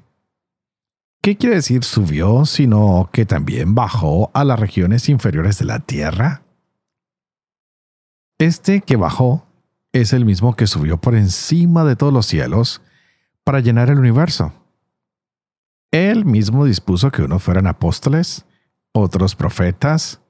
¿Qué 1.22 1.36
quiere 1.36 1.56
decir 1.56 1.84
subió, 1.84 2.46
sino 2.46 3.10
que 3.12 3.26
también 3.26 3.76
bajó 3.76 4.32
a 4.34 4.46
las 4.46 4.60
regiones 4.60 5.10
inferiores 5.10 5.58
de 5.60 5.66
la 5.66 5.80
tierra? 5.80 6.44
Este 8.40 8.82
que 8.82 8.98
bajó 8.98 9.48
es 9.94 10.14
el 10.14 10.24
mismo 10.24 10.56
que 10.56 10.68
subió 10.68 10.98
por 10.98 11.16
encima 11.16 11.84
de 11.84 11.96
todos 11.96 12.14
los 12.14 12.28
cielos 12.28 12.82
para 13.44 13.62
llenar 13.62 13.90
el 13.90 13.98
universo. 13.98 14.54
Él 15.92 16.24
mismo 16.26 16.66
dispuso 16.66 17.10
que 17.12 17.24
unos 17.24 17.42
fueran 17.42 17.66
apóstoles, 17.66 18.46
otros 18.92 19.36
profetas, 19.36 20.22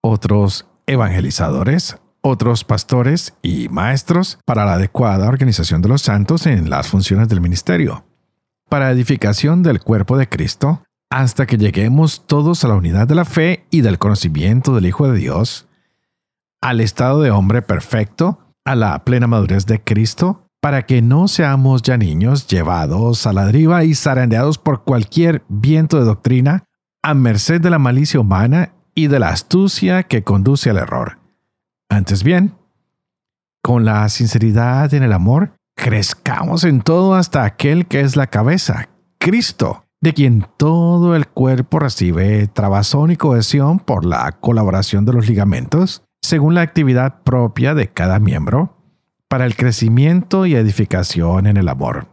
otros 0.00 0.66
evangelizadores, 0.86 1.96
otros 2.20 2.62
pastores 2.62 3.34
y 3.42 3.68
maestros 3.68 4.38
para 4.44 4.64
la 4.64 4.74
adecuada 4.74 5.28
organización 5.28 5.82
de 5.82 5.88
los 5.88 6.02
santos 6.02 6.46
en 6.46 6.70
las 6.70 6.86
funciones 6.86 7.28
del 7.28 7.40
ministerio, 7.40 8.04
para 8.68 8.92
edificación 8.92 9.64
del 9.64 9.80
cuerpo 9.80 10.16
de 10.16 10.28
Cristo, 10.28 10.84
hasta 11.10 11.46
que 11.46 11.58
lleguemos 11.58 12.24
todos 12.26 12.64
a 12.64 12.68
la 12.68 12.74
unidad 12.74 13.08
de 13.08 13.16
la 13.16 13.24
fe 13.24 13.66
y 13.70 13.80
del 13.80 13.98
conocimiento 13.98 14.74
del 14.74 14.86
Hijo 14.86 15.10
de 15.10 15.18
Dios, 15.18 15.66
al 16.62 16.80
estado 16.80 17.20
de 17.20 17.30
hombre 17.30 17.60
perfecto, 17.60 18.38
a 18.64 18.76
la 18.76 19.04
plena 19.04 19.26
madurez 19.26 19.66
de 19.66 19.82
Cristo, 19.82 20.46
para 20.62 20.86
que 20.86 21.02
no 21.02 21.26
seamos 21.26 21.82
ya 21.82 21.98
niños 21.98 22.46
llevados 22.46 23.26
a 23.26 23.32
la 23.32 23.46
deriva 23.46 23.84
y 23.84 23.94
zarandeados 23.94 24.58
por 24.58 24.84
cualquier 24.84 25.42
viento 25.48 25.98
de 25.98 26.04
doctrina, 26.04 26.64
a 27.02 27.14
merced 27.14 27.60
de 27.60 27.68
la 27.68 27.80
malicia 27.80 28.20
humana 28.20 28.72
y 28.94 29.08
de 29.08 29.18
la 29.18 29.30
astucia 29.30 30.04
que 30.04 30.22
conduce 30.22 30.70
al 30.70 30.78
error. 30.78 31.18
Antes 31.88 32.22
bien, 32.22 32.54
con 33.60 33.84
la 33.84 34.08
sinceridad 34.08 34.94
en 34.94 35.02
el 35.02 35.12
amor, 35.12 35.54
crezcamos 35.76 36.62
en 36.62 36.80
todo 36.80 37.14
hasta 37.14 37.44
aquel 37.44 37.86
que 37.86 38.00
es 38.00 38.14
la 38.14 38.28
cabeza, 38.28 38.88
Cristo, 39.18 39.84
de 40.00 40.14
quien 40.14 40.46
todo 40.56 41.16
el 41.16 41.26
cuerpo 41.26 41.80
recibe 41.80 42.46
trabazón 42.46 43.10
y 43.10 43.16
cohesión 43.16 43.80
por 43.80 44.04
la 44.04 44.30
colaboración 44.32 45.04
de 45.04 45.12
los 45.12 45.28
ligamentos, 45.28 46.04
según 46.22 46.54
la 46.54 46.62
actividad 46.62 47.22
propia 47.24 47.74
de 47.74 47.88
cada 47.88 48.18
miembro, 48.18 48.78
para 49.28 49.44
el 49.44 49.56
crecimiento 49.56 50.46
y 50.46 50.54
edificación 50.54 51.46
en 51.46 51.56
el 51.56 51.68
amor. 51.68 52.08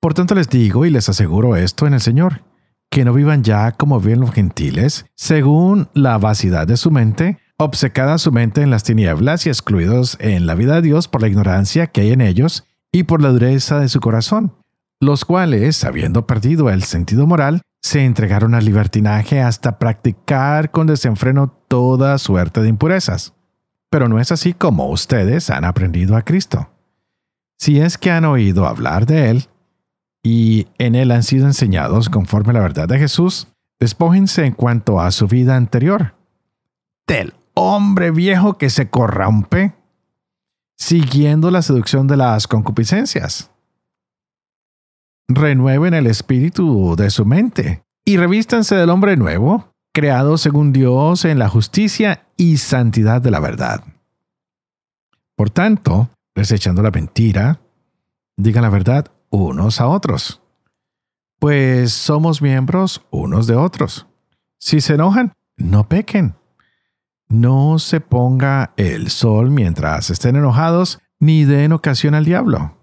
Por 0.00 0.14
tanto 0.14 0.34
les 0.34 0.48
digo 0.48 0.84
y 0.84 0.90
les 0.90 1.08
aseguro 1.08 1.56
esto 1.56 1.86
en 1.86 1.94
el 1.94 2.00
Señor, 2.00 2.42
que 2.90 3.04
no 3.04 3.12
vivan 3.12 3.42
ya 3.42 3.72
como 3.72 4.00
viven 4.00 4.20
los 4.20 4.32
gentiles, 4.32 5.06
según 5.14 5.88
la 5.94 6.18
vacidad 6.18 6.66
de 6.66 6.76
su 6.76 6.90
mente, 6.90 7.38
obcecada 7.58 8.18
su 8.18 8.32
mente 8.32 8.62
en 8.62 8.70
las 8.70 8.82
tinieblas 8.82 9.46
y 9.46 9.48
excluidos 9.48 10.16
en 10.20 10.46
la 10.46 10.54
vida 10.54 10.76
de 10.76 10.82
Dios 10.82 11.08
por 11.08 11.22
la 11.22 11.28
ignorancia 11.28 11.86
que 11.86 12.02
hay 12.02 12.12
en 12.12 12.20
ellos 12.20 12.64
y 12.92 13.04
por 13.04 13.22
la 13.22 13.30
dureza 13.30 13.80
de 13.80 13.88
su 13.88 14.00
corazón, 14.00 14.54
los 15.00 15.24
cuales, 15.24 15.84
habiendo 15.84 16.26
perdido 16.26 16.70
el 16.70 16.82
sentido 16.82 17.26
moral, 17.26 17.62
se 17.86 18.04
entregaron 18.04 18.54
al 18.54 18.64
libertinaje 18.64 19.40
hasta 19.40 19.78
practicar 19.78 20.72
con 20.72 20.88
desenfreno 20.88 21.56
toda 21.68 22.18
suerte 22.18 22.60
de 22.60 22.68
impurezas. 22.68 23.32
Pero 23.90 24.08
no 24.08 24.18
es 24.18 24.32
así 24.32 24.54
como 24.54 24.90
ustedes 24.90 25.50
han 25.50 25.64
aprendido 25.64 26.16
a 26.16 26.22
Cristo. 26.22 26.68
Si 27.56 27.80
es 27.80 27.96
que 27.96 28.10
han 28.10 28.24
oído 28.24 28.66
hablar 28.66 29.06
de 29.06 29.30
Él 29.30 29.48
y 30.20 30.66
en 30.78 30.96
Él 30.96 31.12
han 31.12 31.22
sido 31.22 31.46
enseñados 31.46 32.08
conforme 32.08 32.50
a 32.50 32.54
la 32.54 32.60
verdad 32.60 32.88
de 32.88 32.98
Jesús, 32.98 33.46
despójense 33.78 34.44
en 34.44 34.54
cuanto 34.54 35.00
a 35.00 35.12
su 35.12 35.28
vida 35.28 35.54
anterior. 35.54 36.16
Del 37.06 37.34
hombre 37.54 38.10
viejo 38.10 38.58
que 38.58 38.68
se 38.68 38.90
corrompe, 38.90 39.74
siguiendo 40.76 41.52
la 41.52 41.62
seducción 41.62 42.08
de 42.08 42.16
las 42.16 42.48
concupiscencias 42.48 43.52
renueven 45.28 45.94
el 45.94 46.06
espíritu 46.06 46.94
de 46.96 47.10
su 47.10 47.24
mente 47.24 47.84
y 48.04 48.16
revístanse 48.16 48.76
del 48.76 48.90
hombre 48.90 49.16
nuevo, 49.16 49.72
creado 49.92 50.38
según 50.38 50.72
Dios 50.72 51.24
en 51.24 51.38
la 51.38 51.48
justicia 51.48 52.26
y 52.36 52.58
santidad 52.58 53.20
de 53.20 53.30
la 53.30 53.40
verdad. 53.40 53.82
Por 55.34 55.50
tanto, 55.50 56.10
desechando 56.34 56.82
la 56.82 56.90
mentira, 56.90 57.60
digan 58.36 58.62
la 58.62 58.70
verdad 58.70 59.06
unos 59.30 59.80
a 59.80 59.88
otros, 59.88 60.40
pues 61.38 61.92
somos 61.92 62.40
miembros 62.40 63.04
unos 63.10 63.46
de 63.46 63.56
otros. 63.56 64.06
Si 64.58 64.80
se 64.80 64.94
enojan, 64.94 65.32
no 65.56 65.88
pequen. 65.88 66.34
No 67.28 67.78
se 67.78 68.00
ponga 68.00 68.72
el 68.76 69.10
sol 69.10 69.50
mientras 69.50 70.10
estén 70.10 70.36
enojados, 70.36 71.00
ni 71.18 71.44
den 71.44 71.72
ocasión 71.72 72.14
al 72.14 72.24
diablo. 72.24 72.75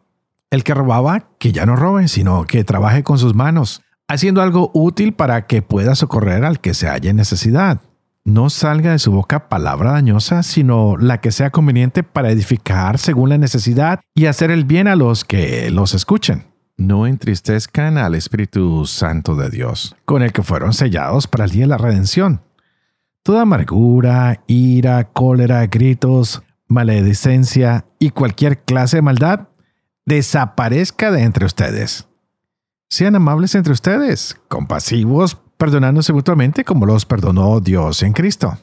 El 0.54 0.64
que 0.64 0.76
robaba, 0.76 1.30
que 1.40 1.52
ya 1.52 1.66
no 1.66 1.76
robe, 1.76 2.08
sino 2.08 2.46
que 2.46 2.64
trabaje 2.64 3.02
con 3.02 3.18
sus 3.18 3.34
manos, 3.34 3.82
haciendo 4.08 4.40
algo 4.40 4.70
útil 4.76 5.14
para 5.14 5.48
que 5.48 5.64
pueda 5.64 5.96
socorrer 5.96 6.46
al 6.46 6.60
que 6.60 6.76
se 6.76 6.88
halla 6.88 7.10
en 7.10 7.16
necesidad. 7.16 7.82
No 8.24 8.52
salga 8.52 8.92
de 8.92 9.00
su 9.00 9.12
boca 9.12 9.50
palabra 9.50 9.94
dañosa, 9.94 10.44
sino 10.44 10.96
la 10.96 11.22
que 11.22 11.32
sea 11.32 11.50
conveniente 11.50 12.04
para 12.04 12.30
edificar 12.30 13.00
según 13.00 13.30
la 13.30 13.40
necesidad 13.40 14.02
y 14.14 14.28
hacer 14.28 14.52
el 14.52 14.64
bien 14.66 14.88
a 14.88 14.96
los 14.96 15.26
que 15.26 15.72
los 15.72 15.96
escuchen. 15.96 16.46
No 16.78 17.08
entristezcan 17.08 17.98
al 17.98 18.14
Espíritu 18.14 18.86
Santo 18.86 19.34
de 19.36 19.50
Dios, 19.50 19.96
con 20.06 20.22
el 20.22 20.34
que 20.34 20.44
fueron 20.44 20.74
sellados 20.74 21.26
para 21.26 21.46
el 21.46 21.50
día 21.50 21.64
de 21.64 21.70
la 21.70 21.80
redención. 21.80 22.42
Toda 23.24 23.42
amargura, 23.42 24.44
ira, 24.46 25.06
cólera, 25.06 25.66
gritos, 25.66 26.44
maledicencia 26.68 27.88
y 27.98 28.12
cualquier 28.12 28.60
clase 28.60 28.98
de 28.98 29.02
maldad 29.02 29.48
desaparezca 30.06 31.12
de 31.12 31.24
entre 31.24 31.46
ustedes. 31.46 32.08
Sean 32.90 33.16
amables 33.16 33.56
entre 33.56 33.74
ustedes, 33.74 34.38
compasivos, 34.48 35.36
perdonándose 35.58 36.14
mutuamente 36.14 36.64
como 36.64 36.86
los 36.86 37.06
perdonó 37.06 37.60
Dios 37.60 38.04
en 38.04 38.14
Cristo. 38.14 38.58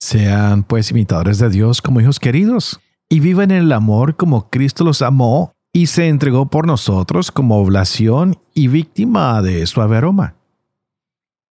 Sean 0.00 0.62
pues 0.62 0.90
imitadores 0.90 1.38
de 1.38 1.50
Dios 1.50 1.82
como 1.82 2.00
hijos 2.00 2.18
queridos, 2.18 2.80
y 3.08 3.20
vivan 3.20 3.50
en 3.50 3.58
el 3.58 3.72
amor 3.72 4.16
como 4.16 4.48
Cristo 4.48 4.84
los 4.84 5.02
amó 5.02 5.52
y 5.72 5.86
se 5.86 6.08
entregó 6.08 6.46
por 6.46 6.66
nosotros 6.66 7.30
como 7.30 7.58
oblación 7.58 8.38
y 8.54 8.68
víctima 8.68 9.42
de 9.42 9.66
suave 9.66 9.98
aroma. 9.98 10.36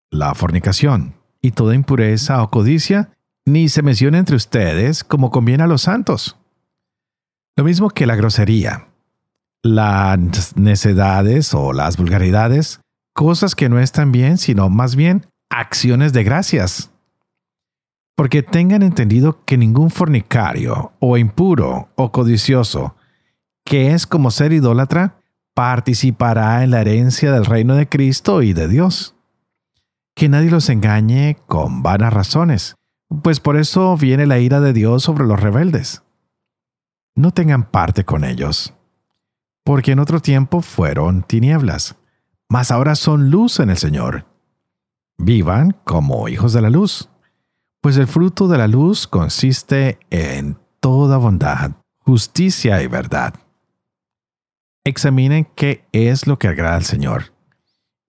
La 0.09 0.33
fornicación 0.33 1.15
y 1.41 1.51
toda 1.51 1.75
impureza 1.75 2.41
o 2.43 2.49
codicia 2.49 3.11
ni 3.45 3.69
se 3.69 3.81
menciona 3.81 4.17
entre 4.17 4.35
ustedes 4.35 5.03
como 5.03 5.31
conviene 5.31 5.63
a 5.63 5.67
los 5.67 5.83
santos. 5.83 6.37
Lo 7.55 7.63
mismo 7.63 7.89
que 7.89 8.05
la 8.05 8.15
grosería, 8.15 8.87
las 9.63 10.57
necedades 10.57 11.53
o 11.53 11.73
las 11.73 11.97
vulgaridades, 11.97 12.81
cosas 13.13 13.55
que 13.55 13.69
no 13.69 13.79
están 13.79 14.11
bien, 14.11 14.37
sino 14.37 14.69
más 14.69 14.95
bien 14.95 15.27
acciones 15.49 16.13
de 16.13 16.23
gracias. 16.23 16.91
Porque 18.15 18.43
tengan 18.43 18.83
entendido 18.83 19.43
que 19.45 19.57
ningún 19.57 19.89
fornicario 19.89 20.93
o 20.99 21.17
impuro 21.17 21.89
o 21.95 22.11
codicioso, 22.11 22.95
que 23.65 23.93
es 23.93 24.05
como 24.05 24.31
ser 24.31 24.53
idólatra, 24.53 25.21
participará 25.53 26.63
en 26.63 26.71
la 26.71 26.81
herencia 26.81 27.31
del 27.31 27.45
reino 27.45 27.75
de 27.75 27.87
Cristo 27.87 28.41
y 28.41 28.53
de 28.53 28.67
Dios. 28.67 29.15
Que 30.15 30.29
nadie 30.29 30.51
los 30.51 30.69
engañe 30.69 31.37
con 31.47 31.83
vanas 31.83 32.13
razones, 32.13 32.75
pues 33.23 33.39
por 33.39 33.57
eso 33.57 33.97
viene 33.97 34.25
la 34.25 34.39
ira 34.39 34.59
de 34.59 34.73
Dios 34.73 35.03
sobre 35.03 35.25
los 35.25 35.39
rebeldes. 35.39 36.03
No 37.15 37.31
tengan 37.31 37.69
parte 37.69 38.05
con 38.05 38.23
ellos, 38.23 38.73
porque 39.63 39.91
en 39.91 39.99
otro 39.99 40.19
tiempo 40.19 40.61
fueron 40.61 41.23
tinieblas, 41.23 41.95
mas 42.49 42.71
ahora 42.71 42.95
son 42.95 43.29
luz 43.29 43.59
en 43.59 43.69
el 43.69 43.77
Señor. 43.77 44.25
Vivan 45.17 45.77
como 45.83 46.27
hijos 46.27 46.53
de 46.53 46.61
la 46.61 46.69
luz, 46.69 47.09
pues 47.81 47.97
el 47.97 48.07
fruto 48.07 48.47
de 48.47 48.57
la 48.57 48.67
luz 48.67 49.07
consiste 49.07 49.99
en 50.09 50.57
toda 50.79 51.17
bondad, 51.17 51.71
justicia 51.99 52.81
y 52.81 52.87
verdad. 52.87 53.35
Examinen 54.83 55.47
qué 55.55 55.85
es 55.91 56.25
lo 56.25 56.39
que 56.39 56.47
agrada 56.47 56.75
al 56.75 56.85
Señor, 56.85 57.33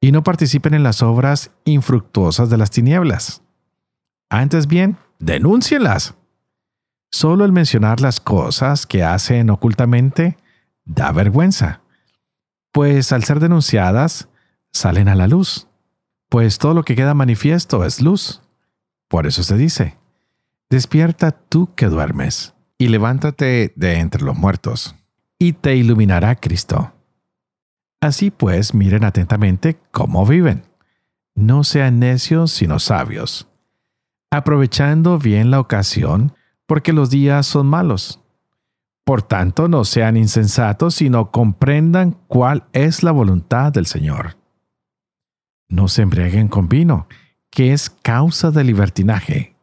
y 0.01 0.11
no 0.11 0.23
participen 0.23 0.75
en 0.75 0.83
las 0.83 1.03
obras 1.03 1.51
infructuosas 1.65 2.51
de 2.51 2.57
las 2.57 2.71
tinieblas. 2.71 3.43
Antes 4.31 4.67
bien, 4.67 4.97
denúncienlas. 5.19 6.15
Solo 7.11 7.45
el 7.45 7.53
mencionar 7.53 8.01
las 8.01 8.21
cosas 8.21 8.87
que 8.87 9.05
hacen 9.05 9.51
ocultamente 9.51 10.39
da 10.85 11.13
vergüenza, 11.13 11.83
pues 12.73 13.13
al 13.13 13.25
ser 13.25 13.41
denunciadas, 13.41 14.29
salen 14.73 15.09
a 15.09 15.15
la 15.15 15.29
luz, 15.29 15.69
pues 16.29 16.59
todo 16.59 16.75
lo 16.75 16.85
que 16.85 16.97
queda 16.97 17.15
manifiesto 17.15 17.85
es 17.85 18.01
luz. 18.01 18.43
Por 19.09 19.27
eso 19.27 19.43
se 19.43 19.57
dice, 19.57 19.99
despierta 20.71 21.33
tú 21.33 21.75
que 21.75 21.87
duermes, 21.87 22.55
y 22.79 22.89
levántate 22.89 23.73
de 23.77 23.99
entre 23.99 24.23
los 24.23 24.37
muertos, 24.37 24.97
y 25.39 25.53
te 25.53 25.77
iluminará 25.77 26.37
Cristo. 26.37 26.95
Así 28.01 28.31
pues, 28.31 28.75
miren 28.75 29.05
atentamente 29.05 29.79
cómo 29.91 30.27
viven. 30.27 30.65
No 31.35 31.63
sean 31.63 31.99
necios, 31.99 32.51
sino 32.51 32.79
sabios, 32.79 33.49
aprovechando 34.31 35.19
bien 35.19 35.51
la 35.51 35.61
ocasión, 35.61 36.35
porque 36.67 36.93
los 36.93 37.11
días 37.11 37.47
son 37.47 37.67
malos. 37.67 38.22
Por 39.05 39.23
tanto, 39.23 39.69
no 39.69 39.85
sean 39.85 40.17
insensatos, 40.17 40.95
sino 40.95 41.31
comprendan 41.31 42.17
cuál 42.29 42.65
es 42.73 43.03
la 43.03 43.11
voluntad 43.11 43.73
del 43.73 43.87
Señor. 43.87 44.37
No 45.69 45.89
se 45.89 46.03
embriaguen 46.03 46.49
con 46.49 46.69
vino, 46.69 47.09
que 47.51 47.73
es 47.73 47.91
causa 47.91 48.51
de 48.51 48.65
libertinaje. 48.65 49.57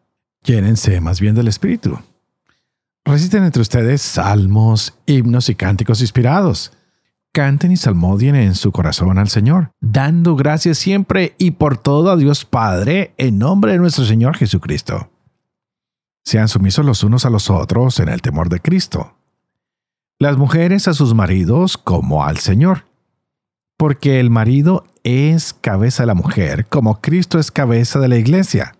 Llénense 0.43 0.99
más 0.99 1.19
bien 1.19 1.35
del 1.35 1.47
Espíritu. 1.47 1.99
Reciten 3.05 3.43
entre 3.43 3.61
ustedes 3.61 4.01
salmos, 4.01 4.95
himnos 5.05 5.49
y 5.49 5.55
cánticos 5.55 6.01
inspirados. 6.01 6.73
Canten 7.31 7.71
y 7.71 7.77
salmodien 7.77 8.35
en 8.35 8.55
su 8.55 8.71
corazón 8.71 9.19
al 9.19 9.29
Señor, 9.29 9.71
dando 9.79 10.35
gracias 10.35 10.79
siempre 10.79 11.35
y 11.37 11.51
por 11.51 11.77
todo 11.77 12.11
a 12.11 12.17
Dios 12.17 12.43
Padre 12.43 13.13
en 13.17 13.37
nombre 13.37 13.73
de 13.73 13.77
nuestro 13.77 14.03
Señor 14.03 14.35
Jesucristo 14.35 15.09
sean 16.29 16.47
sumisos 16.47 16.85
los 16.85 17.03
unos 17.03 17.25
a 17.25 17.31
los 17.31 17.49
otros 17.49 17.99
en 17.99 18.07
el 18.07 18.21
temor 18.21 18.49
de 18.49 18.59
Cristo. 18.59 19.15
Las 20.21 20.35
mujeres 20.35 20.89
a 20.89 20.93
sus 20.93 21.13
maridos 21.13 21.77
como 21.77 22.25
al 22.25 22.39
Señor. 22.39 22.83
Porque 23.77 24.19
el 24.19 24.29
marido 24.29 24.83
es 25.05 25.53
cabeza 25.53 26.03
de 26.03 26.07
la 26.07 26.13
mujer, 26.13 26.65
como 26.65 26.99
Cristo 26.99 27.39
es 27.39 27.51
cabeza 27.51 27.99
de 27.99 28.09
la 28.09 28.17
iglesia, 28.17 28.75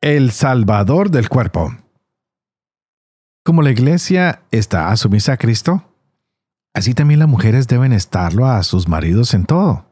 el 0.00 0.32
Salvador 0.32 1.12
del 1.12 1.28
cuerpo. 1.28 1.72
Como 3.44 3.62
la 3.62 3.70
iglesia 3.70 4.42
está 4.50 4.96
sumisa 4.96 5.34
a 5.34 5.36
Cristo, 5.36 5.84
así 6.74 6.94
también 6.94 7.20
las 7.20 7.28
mujeres 7.28 7.68
deben 7.68 7.92
estarlo 7.92 8.48
a 8.48 8.60
sus 8.64 8.88
maridos 8.88 9.34
en 9.34 9.44
todo. 9.44 9.86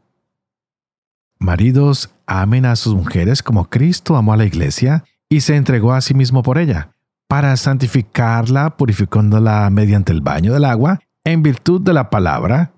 Maridos, 1.39 2.11
amen 2.27 2.67
a 2.67 2.75
sus 2.75 2.97
mujeres 2.97 3.45
como 3.45 3.71
Cristo 3.71 4.17
amó 4.17 4.33
a 4.33 4.37
la 4.37 4.45
iglesia 4.45 5.05
y 5.29 5.43
se 5.43 5.55
entregó 5.55 5.93
a 5.93 6.01
sí 6.01 6.15
mismo 6.15 6.43
por 6.43 6.59
ella, 6.59 6.97
para 7.29 7.57
santificarla, 7.57 8.77
purificándola 8.77 9.69
mediante 9.71 10.13
el 10.13 10.23
baño 10.23 10.53
del 10.53 10.65
agua, 10.65 10.99
en 11.25 11.43
virtud 11.43 11.83
de 11.83 11.93
la 11.93 12.11
palabra, 12.11 12.73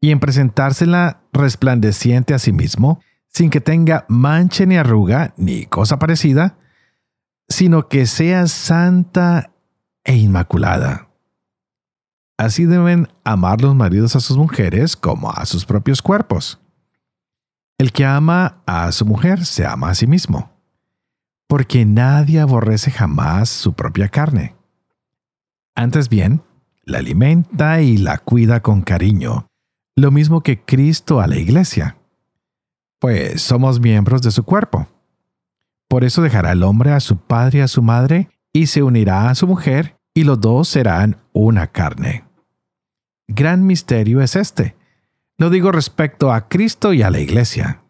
y 0.00 0.10
en 0.10 0.20
presentársela 0.20 1.20
resplandeciente 1.32 2.34
a 2.34 2.38
sí 2.38 2.52
mismo, 2.52 3.00
sin 3.28 3.50
que 3.50 3.60
tenga 3.60 4.04
mancha 4.08 4.64
ni 4.66 4.76
arruga 4.76 5.34
ni 5.36 5.66
cosa 5.66 5.98
parecida, 5.98 6.56
sino 7.48 7.88
que 7.88 8.06
sea 8.06 8.46
santa 8.46 9.52
e 10.02 10.16
inmaculada. 10.16 11.08
Así 12.38 12.64
deben 12.64 13.08
amar 13.22 13.60
los 13.60 13.74
maridos 13.74 14.16
a 14.16 14.20
sus 14.20 14.36
mujeres 14.36 14.96
como 14.96 15.30
a 15.30 15.44
sus 15.46 15.64
propios 15.64 16.02
cuerpos. 16.02 16.60
El 17.78 17.92
que 17.92 18.04
ama 18.04 18.62
a 18.66 18.92
su 18.92 19.06
mujer 19.06 19.44
se 19.44 19.66
ama 19.66 19.90
a 19.90 19.94
sí 19.94 20.06
mismo 20.06 20.53
porque 21.46 21.84
nadie 21.84 22.40
aborrece 22.40 22.90
jamás 22.90 23.48
su 23.48 23.74
propia 23.74 24.08
carne. 24.08 24.54
Antes 25.74 26.08
bien, 26.08 26.42
la 26.84 26.98
alimenta 26.98 27.80
y 27.80 27.96
la 27.96 28.18
cuida 28.18 28.60
con 28.60 28.82
cariño, 28.82 29.46
lo 29.96 30.10
mismo 30.10 30.42
que 30.42 30.60
Cristo 30.60 31.20
a 31.20 31.26
la 31.26 31.36
iglesia, 31.36 31.96
pues 32.98 33.42
somos 33.42 33.80
miembros 33.80 34.22
de 34.22 34.30
su 34.30 34.44
cuerpo. 34.44 34.88
Por 35.88 36.04
eso 36.04 36.22
dejará 36.22 36.52
el 36.52 36.62
hombre 36.62 36.90
a 36.92 37.00
su 37.00 37.18
padre 37.18 37.58
y 37.58 37.62
a 37.62 37.68
su 37.68 37.82
madre, 37.82 38.28
y 38.52 38.66
se 38.66 38.82
unirá 38.82 39.28
a 39.28 39.34
su 39.34 39.46
mujer, 39.46 39.96
y 40.14 40.24
los 40.24 40.40
dos 40.40 40.68
serán 40.68 41.18
una 41.32 41.66
carne. 41.68 42.24
Gran 43.28 43.66
misterio 43.66 44.20
es 44.20 44.36
este. 44.36 44.76
Lo 45.38 45.50
digo 45.50 45.72
respecto 45.72 46.32
a 46.32 46.48
Cristo 46.48 46.92
y 46.92 47.02
a 47.02 47.10
la 47.10 47.20
iglesia. 47.20 47.83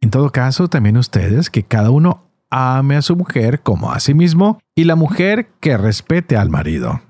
En 0.00 0.10
todo 0.10 0.30
caso, 0.30 0.68
también 0.68 0.96
ustedes, 0.96 1.50
que 1.50 1.64
cada 1.64 1.90
uno 1.90 2.24
ame 2.50 2.96
a 2.96 3.02
su 3.02 3.16
mujer 3.16 3.60
como 3.62 3.92
a 3.92 4.00
sí 4.00 4.14
mismo 4.14 4.60
y 4.74 4.84
la 4.84 4.96
mujer 4.96 5.50
que 5.60 5.76
respete 5.76 6.36
al 6.36 6.50
marido. 6.50 7.02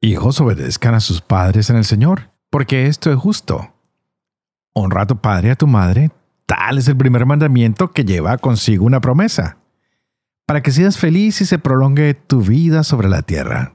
Hijos 0.00 0.40
obedezcan 0.40 0.94
a 0.94 1.00
sus 1.00 1.20
padres 1.20 1.70
en 1.70 1.76
el 1.76 1.84
Señor, 1.84 2.30
porque 2.50 2.86
esto 2.86 3.12
es 3.12 3.18
justo. 3.18 3.72
Honra 4.74 5.02
a 5.02 5.06
tu 5.06 5.16
padre 5.16 5.48
y 5.48 5.50
a 5.52 5.56
tu 5.56 5.66
madre, 5.66 6.10
tal 6.46 6.78
es 6.78 6.88
el 6.88 6.96
primer 6.96 7.26
mandamiento 7.26 7.90
que 7.90 8.04
lleva 8.04 8.38
consigo 8.38 8.84
una 8.84 9.00
promesa, 9.00 9.58
para 10.46 10.62
que 10.62 10.70
seas 10.70 10.98
feliz 10.98 11.40
y 11.40 11.46
se 11.46 11.58
prolongue 11.58 12.14
tu 12.14 12.40
vida 12.40 12.82
sobre 12.84 13.08
la 13.08 13.22
tierra. 13.22 13.74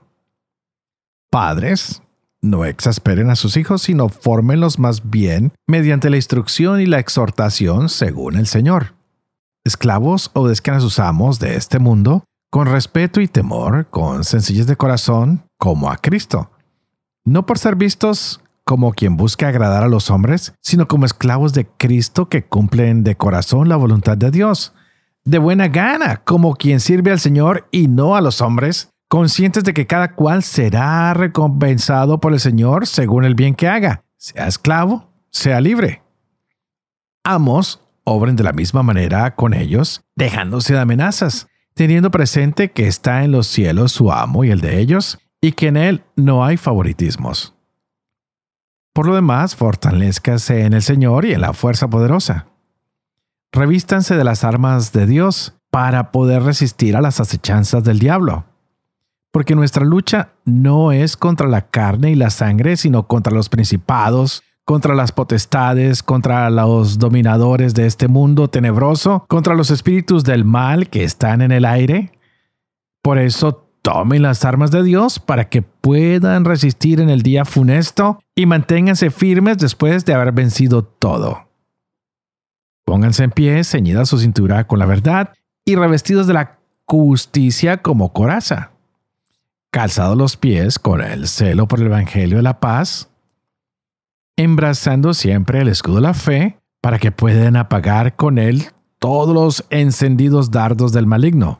Padres, 1.29 2.01
no 2.41 2.65
exasperen 2.65 3.29
a 3.29 3.35
sus 3.35 3.57
hijos, 3.57 3.81
sino 3.81 4.09
fórmenlos 4.09 4.79
más 4.79 5.09
bien 5.09 5.53
mediante 5.67 6.09
la 6.09 6.17
instrucción 6.17 6.81
y 6.81 6.85
la 6.85 6.99
exhortación 6.99 7.89
según 7.89 8.37
el 8.37 8.47
Señor. 8.47 8.93
Esclavos 9.63 10.31
obedezcan 10.33 10.75
a 10.75 10.79
sus 10.79 10.99
amos 10.99 11.39
de 11.39 11.55
este 11.55 11.79
mundo 11.79 12.23
con 12.49 12.67
respeto 12.67 13.19
y 13.19 13.27
temor, 13.27 13.87
con 13.89 14.23
sencillez 14.23 14.67
de 14.67 14.77
corazón, 14.77 15.43
como 15.57 15.91
a 15.91 15.97
Cristo. 15.97 16.51
No 17.25 17.45
por 17.45 17.59
ser 17.59 17.75
vistos 17.75 18.41
como 18.63 18.93
quien 18.93 19.17
busca 19.17 19.47
agradar 19.47 19.83
a 19.83 19.87
los 19.87 20.09
hombres, 20.11 20.53
sino 20.61 20.87
como 20.87 21.05
esclavos 21.05 21.53
de 21.53 21.67
Cristo 21.67 22.29
que 22.29 22.45
cumplen 22.45 23.03
de 23.03 23.15
corazón 23.15 23.69
la 23.69 23.75
voluntad 23.75 24.17
de 24.17 24.31
Dios. 24.31 24.73
De 25.23 25.37
buena 25.37 25.67
gana, 25.67 26.17
como 26.23 26.55
quien 26.55 26.79
sirve 26.79 27.11
al 27.11 27.19
Señor 27.19 27.67
y 27.71 27.87
no 27.87 28.15
a 28.15 28.21
los 28.21 28.41
hombres, 28.41 28.89
conscientes 29.07 29.63
de 29.63 29.73
que 29.73 29.87
cada 29.87 30.13
cual 30.13 30.43
será 30.43 31.13
recompensado 31.13 32.19
por 32.19 32.33
el 32.33 32.39
Señor 32.39 32.87
según 32.87 33.23
el 33.23 33.35
bien 33.35 33.55
que 33.55 33.67
haga, 33.67 34.03
sea 34.17 34.47
esclavo, 34.47 35.11
sea 35.29 35.61
libre. 35.61 36.03
Amos 37.23 37.81
obren 38.03 38.37
de 38.37 38.43
la 38.43 38.53
misma 38.53 38.83
manera 38.83 39.35
con 39.35 39.53
ellos, 39.53 40.01
dejándose 40.15 40.73
de 40.73 40.79
amenazas, 40.79 41.47
teniendo 41.73 42.09
presente 42.09 42.71
que 42.71 42.87
está 42.87 43.25
en 43.25 43.31
los 43.31 43.47
cielos 43.47 43.91
su 43.91 44.13
amo 44.13 44.45
y 44.45 44.49
el 44.49 44.61
de 44.61 44.79
ellos, 44.79 45.19
y 45.41 45.51
que 45.51 45.67
en 45.67 45.75
él 45.75 46.03
no 46.15 46.45
hay 46.45 46.55
favoritismos. 46.55 47.53
Por 48.93 49.07
lo 49.07 49.15
demás, 49.15 49.57
fortalezcase 49.57 50.63
en 50.63 50.73
el 50.73 50.81
Señor 50.81 51.25
y 51.25 51.33
en 51.33 51.41
la 51.41 51.53
fuerza 51.53 51.89
poderosa. 51.89 52.47
Revístanse 53.51 54.15
de 54.15 54.23
las 54.23 54.45
armas 54.45 54.93
de 54.93 55.05
Dios 55.05 55.55
para 55.69 56.11
poder 56.11 56.43
resistir 56.43 56.95
a 56.95 57.01
las 57.01 57.19
acechanzas 57.19 57.83
del 57.83 57.99
diablo 57.99 58.45
porque 59.31 59.55
nuestra 59.55 59.85
lucha 59.85 60.29
no 60.45 60.91
es 60.91 61.17
contra 61.17 61.47
la 61.47 61.67
carne 61.69 62.11
y 62.11 62.15
la 62.15 62.29
sangre, 62.29 62.77
sino 62.77 63.07
contra 63.07 63.33
los 63.33 63.49
principados, 63.49 64.43
contra 64.65 64.95
las 64.95 65.11
potestades, 65.11 66.03
contra 66.03 66.49
los 66.49 66.99
dominadores 66.99 67.73
de 67.73 67.85
este 67.85 68.07
mundo 68.07 68.49
tenebroso, 68.49 69.25
contra 69.27 69.55
los 69.55 69.71
espíritus 69.71 70.23
del 70.23 70.43
mal 70.43 70.89
que 70.89 71.03
están 71.03 71.41
en 71.41 71.51
el 71.51 71.65
aire. 71.65 72.11
Por 73.01 73.17
eso 73.17 73.67
tomen 73.81 74.21
las 74.21 74.43
armas 74.43 74.71
de 74.71 74.83
Dios 74.83 75.19
para 75.19 75.47
que 75.47 75.61
puedan 75.61 76.43
resistir 76.43 76.99
en 76.99 77.09
el 77.09 77.21
día 77.21 77.45
funesto 77.45 78.19
y 78.35 78.45
manténganse 78.45 79.09
firmes 79.11 79.57
después 79.57 80.03
de 80.03 80.13
haber 80.13 80.33
vencido 80.33 80.83
todo. 80.83 81.47
Pónganse 82.85 83.23
en 83.23 83.31
pie, 83.31 83.63
ceñida 83.63 84.05
su 84.05 84.17
cintura 84.17 84.67
con 84.67 84.79
la 84.79 84.85
verdad 84.85 85.33
y 85.63 85.75
revestidos 85.75 86.27
de 86.27 86.33
la 86.33 86.59
justicia 86.85 87.77
como 87.81 88.11
coraza. 88.11 88.71
Calzados 89.71 90.17
los 90.17 90.37
pies 90.37 90.79
con 90.79 91.01
el 91.01 91.27
celo 91.27 91.67
por 91.67 91.79
el 91.79 91.87
Evangelio 91.87 92.37
de 92.37 92.43
la 92.43 92.59
paz, 92.59 93.09
embrazando 94.37 95.13
siempre 95.13 95.61
el 95.61 95.67
escudo 95.67 95.95
de 95.95 96.01
la 96.01 96.13
fe 96.13 96.59
para 96.81 96.99
que 96.99 97.11
puedan 97.11 97.55
apagar 97.55 98.15
con 98.15 98.37
él 98.37 98.67
todos 98.99 99.33
los 99.33 99.65
encendidos 99.69 100.51
dardos 100.51 100.93
del 100.93 101.05
maligno. 101.05 101.59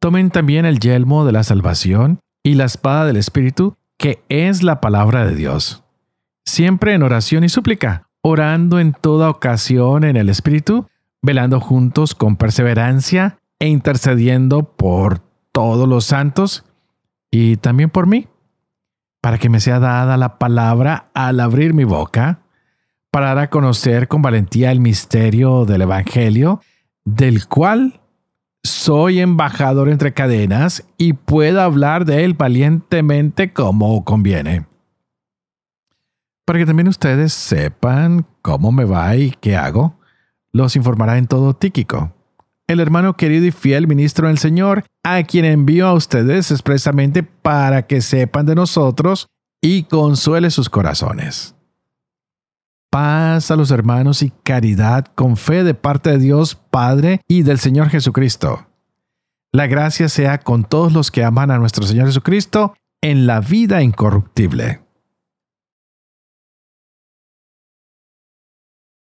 Tomen 0.00 0.30
también 0.30 0.66
el 0.66 0.80
yelmo 0.80 1.24
de 1.24 1.32
la 1.32 1.44
salvación 1.44 2.20
y 2.42 2.54
la 2.54 2.64
espada 2.64 3.06
del 3.06 3.16
Espíritu, 3.16 3.76
que 3.96 4.22
es 4.28 4.62
la 4.62 4.80
palabra 4.80 5.24
de 5.24 5.34
Dios. 5.34 5.84
Siempre 6.44 6.94
en 6.94 7.02
oración 7.02 7.44
y 7.44 7.48
súplica, 7.48 8.08
orando 8.20 8.80
en 8.80 8.92
toda 8.92 9.30
ocasión 9.30 10.04
en 10.04 10.16
el 10.16 10.28
Espíritu, 10.28 10.88
velando 11.22 11.60
juntos 11.60 12.14
con 12.14 12.36
perseverancia 12.36 13.38
e 13.60 13.68
intercediendo 13.68 14.64
por 14.76 15.20
todos 15.52 15.88
los 15.88 16.04
santos 16.04 16.64
y 17.32 17.56
también 17.56 17.90
por 17.90 18.06
mí, 18.06 18.28
para 19.22 19.38
que 19.38 19.48
me 19.48 19.58
sea 19.58 19.80
dada 19.80 20.16
la 20.18 20.38
palabra 20.38 21.10
al 21.14 21.40
abrir 21.40 21.72
mi 21.72 21.84
boca, 21.84 22.42
para 23.10 23.28
dar 23.28 23.38
a 23.38 23.50
conocer 23.50 24.06
con 24.06 24.20
valentía 24.20 24.70
el 24.70 24.80
misterio 24.80 25.64
del 25.64 25.82
Evangelio, 25.82 26.60
del 27.04 27.48
cual 27.48 28.02
soy 28.62 29.20
embajador 29.20 29.88
entre 29.88 30.12
cadenas 30.12 30.84
y 30.98 31.14
puedo 31.14 31.62
hablar 31.62 32.04
de 32.04 32.24
él 32.24 32.34
valientemente 32.34 33.52
como 33.52 34.04
conviene. 34.04 34.66
Para 36.44 36.58
que 36.58 36.66
también 36.66 36.88
ustedes 36.88 37.32
sepan 37.32 38.26
cómo 38.42 38.72
me 38.72 38.84
va 38.84 39.16
y 39.16 39.30
qué 39.40 39.56
hago, 39.56 39.98
los 40.52 40.76
informará 40.76 41.16
en 41.16 41.28
todo 41.28 41.54
Tíquico, 41.54 42.12
el 42.72 42.80
hermano 42.80 43.16
querido 43.16 43.46
y 43.46 43.52
fiel 43.52 43.86
ministro 43.86 44.28
del 44.28 44.38
Señor, 44.38 44.84
a 45.04 45.22
quien 45.22 45.44
envío 45.44 45.86
a 45.86 45.94
ustedes 45.94 46.50
expresamente 46.50 47.22
para 47.22 47.86
que 47.86 48.00
sepan 48.00 48.46
de 48.46 48.54
nosotros 48.54 49.28
y 49.62 49.84
consuele 49.84 50.50
sus 50.50 50.68
corazones. 50.68 51.54
Paz 52.90 53.50
a 53.50 53.56
los 53.56 53.70
hermanos 53.70 54.22
y 54.22 54.32
caridad 54.42 55.06
con 55.14 55.36
fe 55.36 55.64
de 55.64 55.74
parte 55.74 56.10
de 56.10 56.18
Dios 56.18 56.54
Padre 56.54 57.20
y 57.28 57.42
del 57.42 57.58
Señor 57.58 57.88
Jesucristo. 57.88 58.66
La 59.52 59.66
gracia 59.66 60.08
sea 60.08 60.38
con 60.38 60.64
todos 60.64 60.92
los 60.92 61.10
que 61.10 61.24
aman 61.24 61.50
a 61.50 61.58
nuestro 61.58 61.86
Señor 61.86 62.06
Jesucristo 62.06 62.74
en 63.00 63.26
la 63.26 63.40
vida 63.40 63.82
incorruptible. 63.82 64.82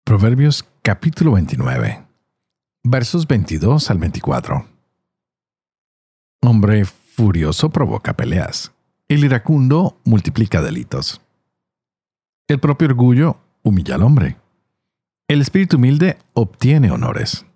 Proverbios 0.05 0.65
capítulo 0.83 1.33
29 1.33 2.12
versos 2.93 3.27
22 3.27 3.91
al 3.91 3.97
24. 3.97 4.69
Hombre 6.43 6.85
furioso 6.85 7.71
provoca 7.71 8.15
peleas. 8.15 8.71
El 9.09 9.25
iracundo 9.25 9.99
multiplica 10.05 10.61
delitos. 10.61 11.23
El 12.49 12.61
propio 12.61 12.89
orgullo 12.89 13.39
humilla 13.63 13.95
al 13.95 14.03
hombre. 14.03 14.37
El 15.27 15.41
espíritu 15.41 15.79
humilde 15.79 16.19
obtiene 16.35 16.91
honores. 16.91 17.47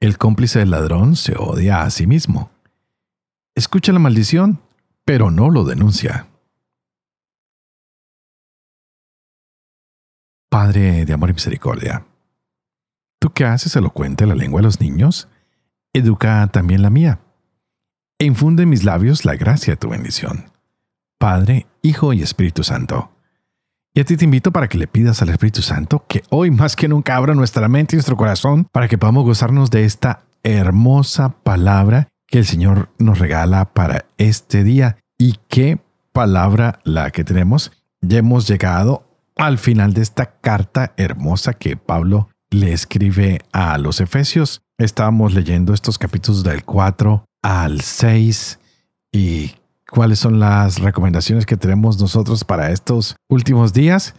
El 0.00 0.18
cómplice 0.18 0.58
del 0.58 0.70
ladrón 0.70 1.16
se 1.16 1.34
odia 1.38 1.82
a 1.82 1.90
sí 1.90 2.06
mismo. 2.06 2.50
Escucha 3.54 3.90
la 3.92 4.00
maldición, 4.00 4.60
pero 5.06 5.30
no 5.30 5.48
lo 5.48 5.64
denuncia. 5.64 6.28
Padre 10.50 11.06
de 11.06 11.12
amor 11.14 11.30
y 11.30 11.32
misericordia 11.32 12.04
Tú 13.24 13.32
que 13.32 13.46
haces 13.46 13.74
elocuente 13.74 14.26
la 14.26 14.34
lengua 14.34 14.60
de 14.60 14.64
los 14.64 14.82
niños, 14.82 15.28
educa 15.94 16.46
también 16.48 16.82
la 16.82 16.90
mía, 16.90 17.20
e 18.18 18.26
infunde 18.26 18.64
en 18.64 18.68
mis 18.68 18.84
labios 18.84 19.24
la 19.24 19.34
gracia 19.34 19.72
de 19.72 19.76
tu 19.78 19.88
bendición. 19.88 20.52
Padre, 21.18 21.66
Hijo 21.80 22.12
y 22.12 22.20
Espíritu 22.20 22.64
Santo. 22.64 23.12
Y 23.94 24.00
a 24.00 24.04
ti 24.04 24.18
te 24.18 24.26
invito 24.26 24.52
para 24.52 24.68
que 24.68 24.76
le 24.76 24.86
pidas 24.88 25.22
al 25.22 25.30
Espíritu 25.30 25.62
Santo 25.62 26.04
que 26.06 26.22
hoy 26.28 26.50
más 26.50 26.76
que 26.76 26.86
nunca 26.86 27.16
abra 27.16 27.34
nuestra 27.34 27.66
mente 27.66 27.94
y 27.94 27.96
nuestro 27.96 28.18
corazón 28.18 28.68
para 28.70 28.88
que 28.88 28.98
podamos 28.98 29.24
gozarnos 29.24 29.70
de 29.70 29.86
esta 29.86 30.26
hermosa 30.42 31.30
palabra 31.30 32.08
que 32.26 32.40
el 32.40 32.44
Señor 32.44 32.90
nos 32.98 33.20
regala 33.20 33.72
para 33.72 34.04
este 34.18 34.64
día. 34.64 34.98
Y 35.16 35.38
qué 35.48 35.78
palabra 36.12 36.78
la 36.84 37.10
que 37.10 37.24
tenemos. 37.24 37.72
Ya 38.02 38.18
hemos 38.18 38.46
llegado 38.46 39.08
al 39.36 39.56
final 39.56 39.94
de 39.94 40.02
esta 40.02 40.26
carta 40.42 40.92
hermosa 40.98 41.54
que 41.54 41.78
Pablo 41.78 42.28
le 42.54 42.72
escribe 42.72 43.40
a 43.52 43.76
los 43.78 44.00
Efesios. 44.00 44.62
Estábamos 44.78 45.34
leyendo 45.34 45.74
estos 45.74 45.98
capítulos 45.98 46.44
del 46.44 46.64
4 46.64 47.24
al 47.42 47.80
6 47.80 48.60
y 49.12 49.52
cuáles 49.90 50.20
son 50.20 50.38
las 50.38 50.78
recomendaciones 50.78 51.46
que 51.46 51.56
tenemos 51.56 52.00
nosotros 52.00 52.44
para 52.44 52.70
estos 52.70 53.16
últimos 53.28 53.72
días. 53.72 54.14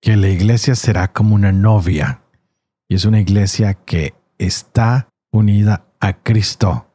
Que 0.00 0.16
la 0.16 0.28
iglesia 0.28 0.74
será 0.74 1.12
como 1.12 1.34
una 1.34 1.52
novia 1.52 2.22
y 2.88 2.96
es 2.96 3.04
una 3.04 3.20
iglesia 3.20 3.74
que 3.74 4.14
está 4.38 5.08
unida 5.30 5.86
a 6.00 6.14
Cristo. 6.14 6.86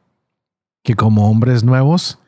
Que 0.84 0.94
como 0.94 1.30
hombres 1.30 1.64
nuevos 1.64 2.18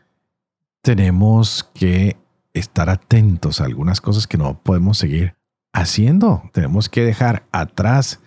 tenemos 0.83 1.71
que 1.75 2.17
estar 2.55 2.89
atentos 2.89 3.61
a 3.61 3.65
algunas 3.65 4.01
cosas 4.01 4.27
que 4.27 4.39
no 4.39 4.63
podemos 4.63 4.99
seguir 4.99 5.35
haciendo. 5.75 6.49
Tenemos 6.53 6.89
que 6.89 7.05
dejar 7.05 7.47
atrás 7.53 8.21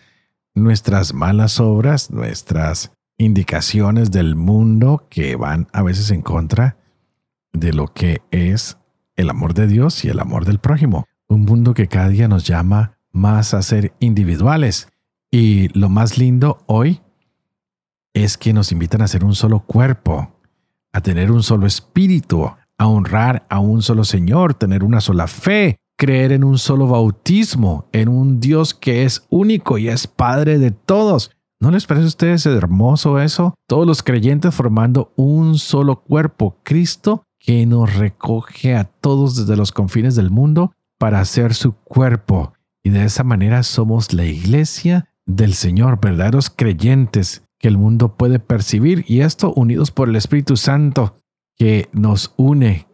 nuestras 0.54 1.14
malas 1.14 1.60
obras, 1.60 2.12
nuestras 2.12 2.92
indicaciones 3.18 4.12
del 4.12 4.36
mundo 4.36 5.08
que 5.10 5.36
van 5.36 5.68
a 5.74 5.82
veces 5.82 6.12
en 6.12 6.22
contra 6.22 6.78
de 7.54 7.74
lo 7.74 7.88
que 7.88 8.22
es 8.30 8.78
el 9.16 9.30
amor 9.32 9.56
de 9.56 9.66
Dios 9.66 10.06
y 10.06 10.10
el 10.10 10.20
amor 10.20 10.46
del 10.46 10.60
prójimo. 10.60 11.06
Un 11.28 11.46
mundo 11.46 11.74
que 11.74 11.88
cada 11.88 12.10
día 12.10 12.28
nos 12.28 12.44
llama 12.44 13.00
más 13.12 13.56
a 13.56 13.62
ser 13.64 13.94
individuales. 14.00 14.90
Y 15.32 15.70
lo 15.78 15.90
más 15.90 16.18
lindo 16.18 16.64
hoy 16.68 17.02
es 18.14 18.38
que 18.38 18.54
nos 18.54 18.72
invitan 18.72 19.02
a 19.02 19.08
ser 19.08 19.24
un 19.24 19.36
solo 19.36 19.62
cuerpo, 19.62 20.40
a 20.94 21.02
tener 21.02 21.32
un 21.32 21.44
solo 21.44 21.66
espíritu, 21.66 22.52
a 22.78 22.88
honrar 22.88 23.46
a 23.50 23.60
un 23.60 23.82
solo 23.82 24.04
Señor, 24.04 24.54
tener 24.54 24.84
una 24.84 25.02
sola 25.02 25.28
fe, 25.28 25.80
creer 25.98 26.32
en 26.32 26.44
un 26.44 26.58
solo 26.58 26.88
bautismo, 26.88 27.90
en 27.92 28.08
un 28.08 28.40
Dios 28.40 28.74
que 28.74 29.04
es 29.04 29.26
único 29.30 29.78
y 29.78 29.90
es 29.90 30.08
Padre 30.08 30.60
de 30.60 30.72
todos. 30.72 31.32
¿No 31.60 31.72
les 31.72 31.88
parece 31.88 32.06
a 32.06 32.10
ustedes 32.10 32.46
hermoso 32.46 33.20
eso? 33.20 33.56
Todos 33.68 33.88
los 33.88 34.04
creyentes 34.04 34.54
formando 34.54 35.12
un 35.16 35.58
solo 35.58 36.02
cuerpo, 36.04 36.60
Cristo, 36.64 37.24
que 37.40 37.66
nos 37.66 37.96
recoge 37.96 38.76
a 38.76 38.84
todos 38.84 39.36
desde 39.36 39.58
los 39.58 39.72
confines 39.72 40.16
del 40.16 40.30
mundo 40.30 40.74
para 41.00 41.24
ser 41.26 41.56
su 41.56 41.74
cuerpo. 41.74 42.54
Y 42.84 42.92
de 42.92 43.04
esa 43.04 43.24
manera 43.24 43.64
somos 43.64 44.14
la 44.14 44.26
iglesia 44.26 45.10
del 45.26 45.56
Señor, 45.56 46.00
verdaderos 46.00 46.50
creyentes 46.50 47.44
que 47.60 47.68
el 47.68 47.78
mundo 47.78 48.16
puede 48.16 48.40
percibir 48.40 49.04
y 49.08 49.22
esto 49.22 49.52
unidos 49.54 49.92
por 49.92 50.10
el 50.10 50.16
Espíritu 50.16 50.58
Santo 50.58 51.16
que 51.56 51.90
nos 51.92 52.34
une, 52.38 52.87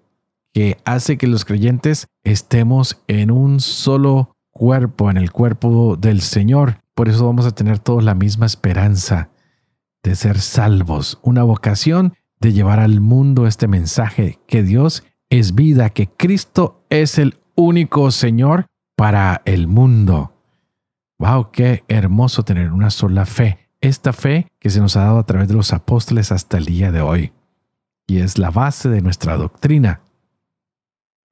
que 0.53 0.77
hace 0.85 1.17
que 1.17 1.27
los 1.27 1.45
creyentes 1.45 2.07
estemos 2.23 3.01
en 3.07 3.31
un 3.31 3.59
solo 3.59 4.35
cuerpo, 4.51 5.09
en 5.09 5.17
el 5.17 5.31
cuerpo 5.31 5.97
del 5.97 6.21
Señor. 6.21 6.79
Por 6.93 7.09
eso 7.09 7.25
vamos 7.25 7.45
a 7.45 7.55
tener 7.55 7.79
todos 7.79 8.03
la 8.03 8.13
misma 8.13 8.45
esperanza 8.45 9.29
de 10.03 10.15
ser 10.15 10.39
salvos, 10.39 11.19
una 11.23 11.43
vocación 11.43 12.13
de 12.39 12.53
llevar 12.53 12.79
al 12.79 12.99
mundo 12.99 13.47
este 13.47 13.67
mensaje 13.67 14.39
que 14.47 14.63
Dios 14.63 15.03
es 15.29 15.55
vida, 15.55 15.89
que 15.89 16.07
Cristo 16.07 16.85
es 16.89 17.17
el 17.17 17.39
único 17.55 18.11
Señor 18.11 18.67
para 18.95 19.41
el 19.45 19.67
mundo. 19.67 20.33
¡Wow! 21.19 21.51
¡Qué 21.51 21.83
hermoso 21.87 22.43
tener 22.43 22.71
una 22.71 22.89
sola 22.89 23.25
fe! 23.25 23.59
Esta 23.81 24.13
fe 24.13 24.47
que 24.59 24.69
se 24.69 24.79
nos 24.79 24.95
ha 24.95 25.05
dado 25.05 25.19
a 25.19 25.25
través 25.25 25.47
de 25.47 25.55
los 25.55 25.73
apóstoles 25.73 26.31
hasta 26.31 26.57
el 26.57 26.65
día 26.65 26.91
de 26.91 27.01
hoy. 27.01 27.33
Y 28.07 28.19
es 28.19 28.37
la 28.37 28.51
base 28.51 28.89
de 28.89 29.01
nuestra 29.01 29.35
doctrina. 29.35 30.02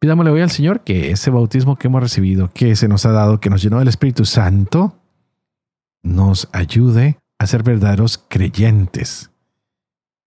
Pidámosle 0.02 0.32
hoy 0.32 0.42
al 0.42 0.50
Señor 0.50 0.82
que 0.82 1.12
ese 1.12 1.30
bautismo 1.30 1.76
que 1.76 1.86
hemos 1.86 2.02
recibido, 2.02 2.50
que 2.56 2.76
se 2.76 2.88
nos 2.88 3.06
ha 3.06 3.12
dado, 3.12 3.40
que 3.40 3.52
nos 3.52 3.62
llenó 3.62 3.78
del 3.78 3.88
Espíritu 3.88 4.26
Santo, 4.26 4.98
nos 6.02 6.50
ayude 6.54 7.20
a 7.38 7.46
ser 7.46 7.62
verdaderos 7.62 8.18
creyentes, 8.28 9.30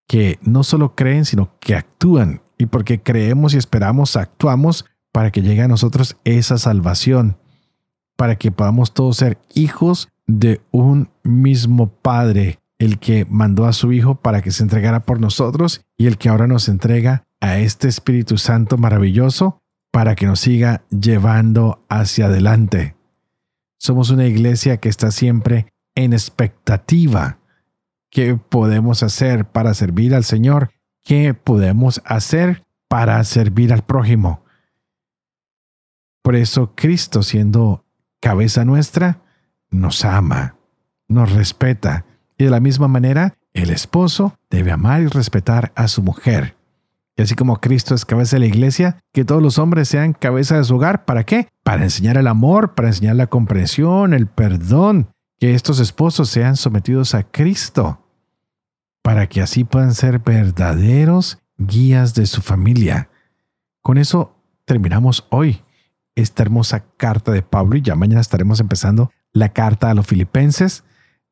que 0.06 0.38
no 0.42 0.62
solo 0.62 0.94
creen, 0.94 1.24
sino 1.24 1.58
que 1.58 1.74
actúan. 1.74 2.40
Y 2.56 2.66
porque 2.66 3.02
creemos 3.02 3.52
y 3.52 3.56
esperamos, 3.56 4.14
actuamos 4.14 4.84
para 5.10 5.32
que 5.32 5.42
llegue 5.42 5.62
a 5.62 5.68
nosotros 5.68 6.18
esa 6.22 6.56
salvación, 6.56 7.36
para 8.16 8.36
que 8.36 8.52
podamos 8.52 8.94
todos 8.94 9.16
ser 9.16 9.38
hijos 9.54 10.08
de 10.28 10.60
un 10.70 11.10
mismo 11.24 11.88
Padre, 11.88 12.60
el 12.78 13.00
que 13.00 13.26
mandó 13.28 13.66
a 13.66 13.72
su 13.72 13.90
Hijo 13.90 14.14
para 14.14 14.40
que 14.40 14.52
se 14.52 14.62
entregara 14.62 15.00
por 15.00 15.20
nosotros 15.20 15.84
y 15.96 16.06
el 16.06 16.16
que 16.16 16.28
ahora 16.28 16.46
nos 16.46 16.68
entrega 16.68 17.24
a 17.40 17.58
este 17.58 17.88
Espíritu 17.88 18.38
Santo 18.38 18.78
maravilloso 18.78 19.62
para 19.94 20.16
que 20.16 20.26
nos 20.26 20.40
siga 20.40 20.82
llevando 20.90 21.84
hacia 21.88 22.26
adelante. 22.26 22.96
Somos 23.78 24.10
una 24.10 24.26
iglesia 24.26 24.78
que 24.78 24.88
está 24.88 25.12
siempre 25.12 25.72
en 25.94 26.12
expectativa. 26.12 27.38
¿Qué 28.10 28.34
podemos 28.34 29.04
hacer 29.04 29.44
para 29.44 29.72
servir 29.72 30.16
al 30.16 30.24
Señor? 30.24 30.72
¿Qué 31.04 31.32
podemos 31.32 32.02
hacer 32.04 32.64
para 32.88 33.22
servir 33.22 33.72
al 33.72 33.84
prójimo? 33.84 34.42
Por 36.22 36.34
eso 36.34 36.72
Cristo, 36.74 37.22
siendo 37.22 37.84
cabeza 38.20 38.64
nuestra, 38.64 39.20
nos 39.70 40.04
ama, 40.04 40.56
nos 41.06 41.30
respeta. 41.30 42.04
Y 42.36 42.46
de 42.46 42.50
la 42.50 42.58
misma 42.58 42.88
manera, 42.88 43.36
el 43.52 43.70
esposo 43.70 44.36
debe 44.50 44.72
amar 44.72 45.02
y 45.02 45.06
respetar 45.06 45.70
a 45.76 45.86
su 45.86 46.02
mujer. 46.02 46.56
Y 47.16 47.22
así 47.22 47.34
como 47.34 47.60
Cristo 47.60 47.94
es 47.94 48.04
cabeza 48.04 48.36
de 48.36 48.40
la 48.40 48.46
iglesia, 48.46 48.98
que 49.12 49.24
todos 49.24 49.42
los 49.42 49.58
hombres 49.58 49.88
sean 49.88 50.12
cabeza 50.14 50.56
de 50.56 50.64
su 50.64 50.76
hogar. 50.76 51.04
¿Para 51.04 51.24
qué? 51.24 51.48
Para 51.62 51.84
enseñar 51.84 52.16
el 52.16 52.26
amor, 52.26 52.74
para 52.74 52.88
enseñar 52.88 53.16
la 53.16 53.28
comprensión, 53.28 54.14
el 54.14 54.26
perdón. 54.26 55.10
Que 55.38 55.54
estos 55.54 55.78
esposos 55.78 56.28
sean 56.28 56.56
sometidos 56.56 57.14
a 57.14 57.22
Cristo. 57.22 58.00
Para 59.02 59.28
que 59.28 59.42
así 59.42 59.64
puedan 59.64 59.94
ser 59.94 60.18
verdaderos 60.18 61.38
guías 61.56 62.14
de 62.14 62.26
su 62.26 62.42
familia. 62.42 63.10
Con 63.80 63.98
eso 63.98 64.36
terminamos 64.64 65.26
hoy 65.30 65.62
esta 66.16 66.42
hermosa 66.42 66.84
carta 66.96 67.32
de 67.32 67.42
Pablo 67.42 67.76
y 67.76 67.82
ya 67.82 67.94
mañana 67.94 68.20
estaremos 68.20 68.60
empezando 68.60 69.10
la 69.32 69.50
carta 69.50 69.90
a 69.90 69.94
los 69.94 70.06
filipenses. 70.06 70.84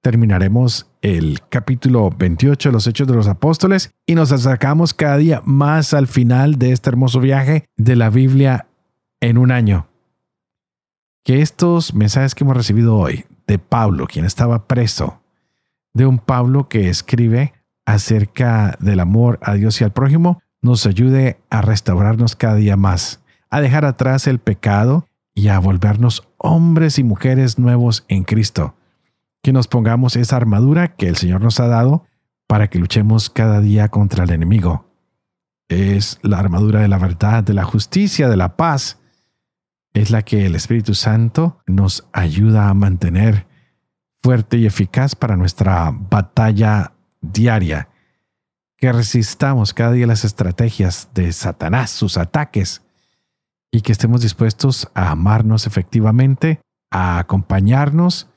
Terminaremos 0.03 0.91
el 1.01 1.39
capítulo 1.49 2.11
28 2.11 2.69
de 2.69 2.73
los 2.73 2.87
Hechos 2.89 3.07
de 3.07 3.15
los 3.15 3.29
Apóstoles 3.29 3.93
y 4.05 4.17
nos 4.17 4.33
acercamos 4.33 4.95
cada 4.95 5.17
día 5.17 5.43
más 5.45 5.95
al 5.95 6.09
final 6.09 6.59
de 6.59 6.73
este 6.73 6.91
hermoso 6.91 7.21
viaje 7.21 7.67
de 7.77 7.95
la 7.95 8.11
Biblia 8.11 8.67
en 9.21 9.39
un 9.39 9.53
año. 9.53 9.87
Que 11.25 11.41
estos 11.41 11.95
mensajes 11.95 12.35
que 12.35 12.43
hemos 12.43 12.57
recibido 12.57 12.97
hoy 12.97 13.27
de 13.47 13.61
Pablo, 13.61 14.09
quien 14.09 14.25
estaba 14.25 14.67
preso, 14.67 15.23
de 15.95 16.05
un 16.07 16.19
Pablo 16.19 16.69
que 16.69 16.89
escribe 16.89 17.53
acerca 17.87 18.77
del 18.81 18.99
amor 18.99 19.39
a 19.41 19.55
Dios 19.55 19.81
y 19.81 19.85
al 19.85 19.93
prójimo, 19.93 20.43
nos 20.61 20.85
ayude 20.85 21.39
a 21.49 21.63
restaurarnos 21.63 22.35
cada 22.35 22.57
día 22.57 22.77
más 22.77 23.23
a 23.53 23.61
dejar 23.61 23.85
atrás 23.85 24.27
el 24.27 24.39
pecado 24.39 25.07
y 25.35 25.49
a 25.49 25.59
volvernos 25.59 26.27
hombres 26.39 26.99
y 26.99 27.05
mujeres 27.05 27.59
nuevos 27.59 28.05
en 28.09 28.25
Cristo. 28.25 28.75
Que 29.43 29.53
nos 29.53 29.67
pongamos 29.67 30.17
esa 30.17 30.37
armadura 30.37 30.95
que 30.95 31.09
el 31.09 31.17
Señor 31.17 31.41
nos 31.41 31.59
ha 31.61 31.67
dado 31.67 32.07
para 32.47 32.69
que 32.69 32.79
luchemos 32.79 33.29
cada 33.31 33.61
día 33.61 33.89
contra 33.89 34.25
el 34.25 34.31
enemigo. 34.31 34.87
Es 35.69 36.19
la 36.23 36.39
armadura 36.39 36.81
de 36.81 36.89
la 36.89 36.99
verdad, 36.99 37.43
de 37.43 37.55
la 37.55 37.65
justicia, 37.65 38.29
de 38.29 38.37
la 38.37 38.57
paz. 38.57 39.01
Es 39.95 40.11
la 40.11 40.23
que 40.23 40.47
el 40.47 40.55
Espíritu 40.55 40.95
Santo 40.95 41.61
nos 41.67 42.07
ayuda 42.13 42.69
a 42.69 42.75
mantener 42.75 43.47
fuerte 44.23 44.59
y 44.59 44.67
eficaz 44.67 45.17
para 45.17 45.37
nuestra 45.37 45.91
batalla 45.93 46.93
diaria. 47.21 47.89
Que 48.77 48.93
resistamos 48.93 49.75
cada 49.75 49.93
día 49.93 50.07
las 50.07 50.25
estrategias 50.25 51.09
de 51.15 51.33
Satanás, 51.33 51.91
sus 51.91 52.17
ataques, 52.17 52.83
y 53.71 53.81
que 53.81 53.93
estemos 53.93 54.21
dispuestos 54.21 54.89
a 54.95 55.11
amarnos 55.11 55.67
efectivamente, 55.67 56.61
a 56.91 57.19
acompañarnos 57.19 58.29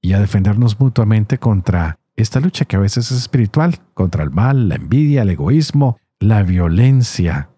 y 0.00 0.12
a 0.12 0.20
defendernos 0.20 0.78
mutuamente 0.80 1.38
contra 1.38 1.98
esta 2.16 2.40
lucha 2.40 2.64
que 2.64 2.76
a 2.76 2.80
veces 2.80 3.10
es 3.10 3.18
espiritual, 3.18 3.78
contra 3.94 4.22
el 4.22 4.30
mal, 4.30 4.68
la 4.68 4.76
envidia, 4.76 5.22
el 5.22 5.30
egoísmo, 5.30 5.98
la 6.18 6.42
violencia, 6.42 7.50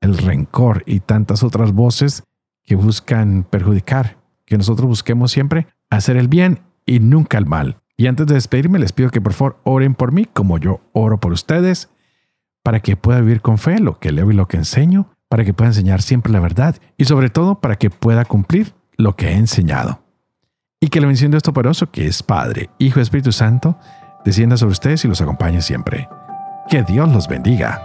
el 0.00 0.16
rencor 0.18 0.82
y 0.86 1.00
tantas 1.00 1.42
otras 1.42 1.72
voces 1.72 2.24
que 2.64 2.74
buscan 2.74 3.44
perjudicar, 3.48 4.18
que 4.44 4.56
nosotros 4.56 4.86
busquemos 4.86 5.30
siempre 5.30 5.66
hacer 5.90 6.16
el 6.16 6.28
bien 6.28 6.60
y 6.86 7.00
nunca 7.00 7.38
el 7.38 7.46
mal. 7.46 7.78
Y 7.96 8.06
antes 8.06 8.26
de 8.26 8.34
despedirme 8.34 8.78
les 8.78 8.92
pido 8.92 9.10
que 9.10 9.20
por 9.20 9.32
favor 9.32 9.60
oren 9.64 9.94
por 9.94 10.12
mí 10.12 10.24
como 10.24 10.58
yo 10.58 10.80
oro 10.92 11.20
por 11.20 11.32
ustedes, 11.32 11.90
para 12.62 12.80
que 12.80 12.96
pueda 12.96 13.20
vivir 13.20 13.40
con 13.40 13.58
fe 13.58 13.78
lo 13.78 13.98
que 13.98 14.12
leo 14.12 14.30
y 14.30 14.34
lo 14.34 14.46
que 14.46 14.56
enseño, 14.56 15.10
para 15.28 15.44
que 15.44 15.54
pueda 15.54 15.70
enseñar 15.70 16.02
siempre 16.02 16.32
la 16.32 16.40
verdad 16.40 16.76
y 16.96 17.04
sobre 17.04 17.28
todo 17.28 17.60
para 17.60 17.76
que 17.76 17.90
pueda 17.90 18.24
cumplir 18.24 18.74
lo 18.96 19.16
que 19.16 19.28
he 19.28 19.34
enseñado. 19.34 20.01
Y 20.82 20.88
que 20.88 21.00
la 21.00 21.06
bendición 21.06 21.30
de 21.30 21.36
esto 21.36 21.52
poderoso, 21.52 21.92
que 21.92 22.08
es 22.08 22.24
Padre, 22.24 22.68
Hijo 22.78 22.98
Espíritu 22.98 23.30
Santo, 23.30 23.78
descienda 24.24 24.56
sobre 24.56 24.72
ustedes 24.72 25.04
y 25.04 25.08
los 25.08 25.20
acompañe 25.20 25.62
siempre. 25.62 26.08
Que 26.68 26.82
Dios 26.82 27.08
los 27.08 27.28
bendiga. 27.28 27.80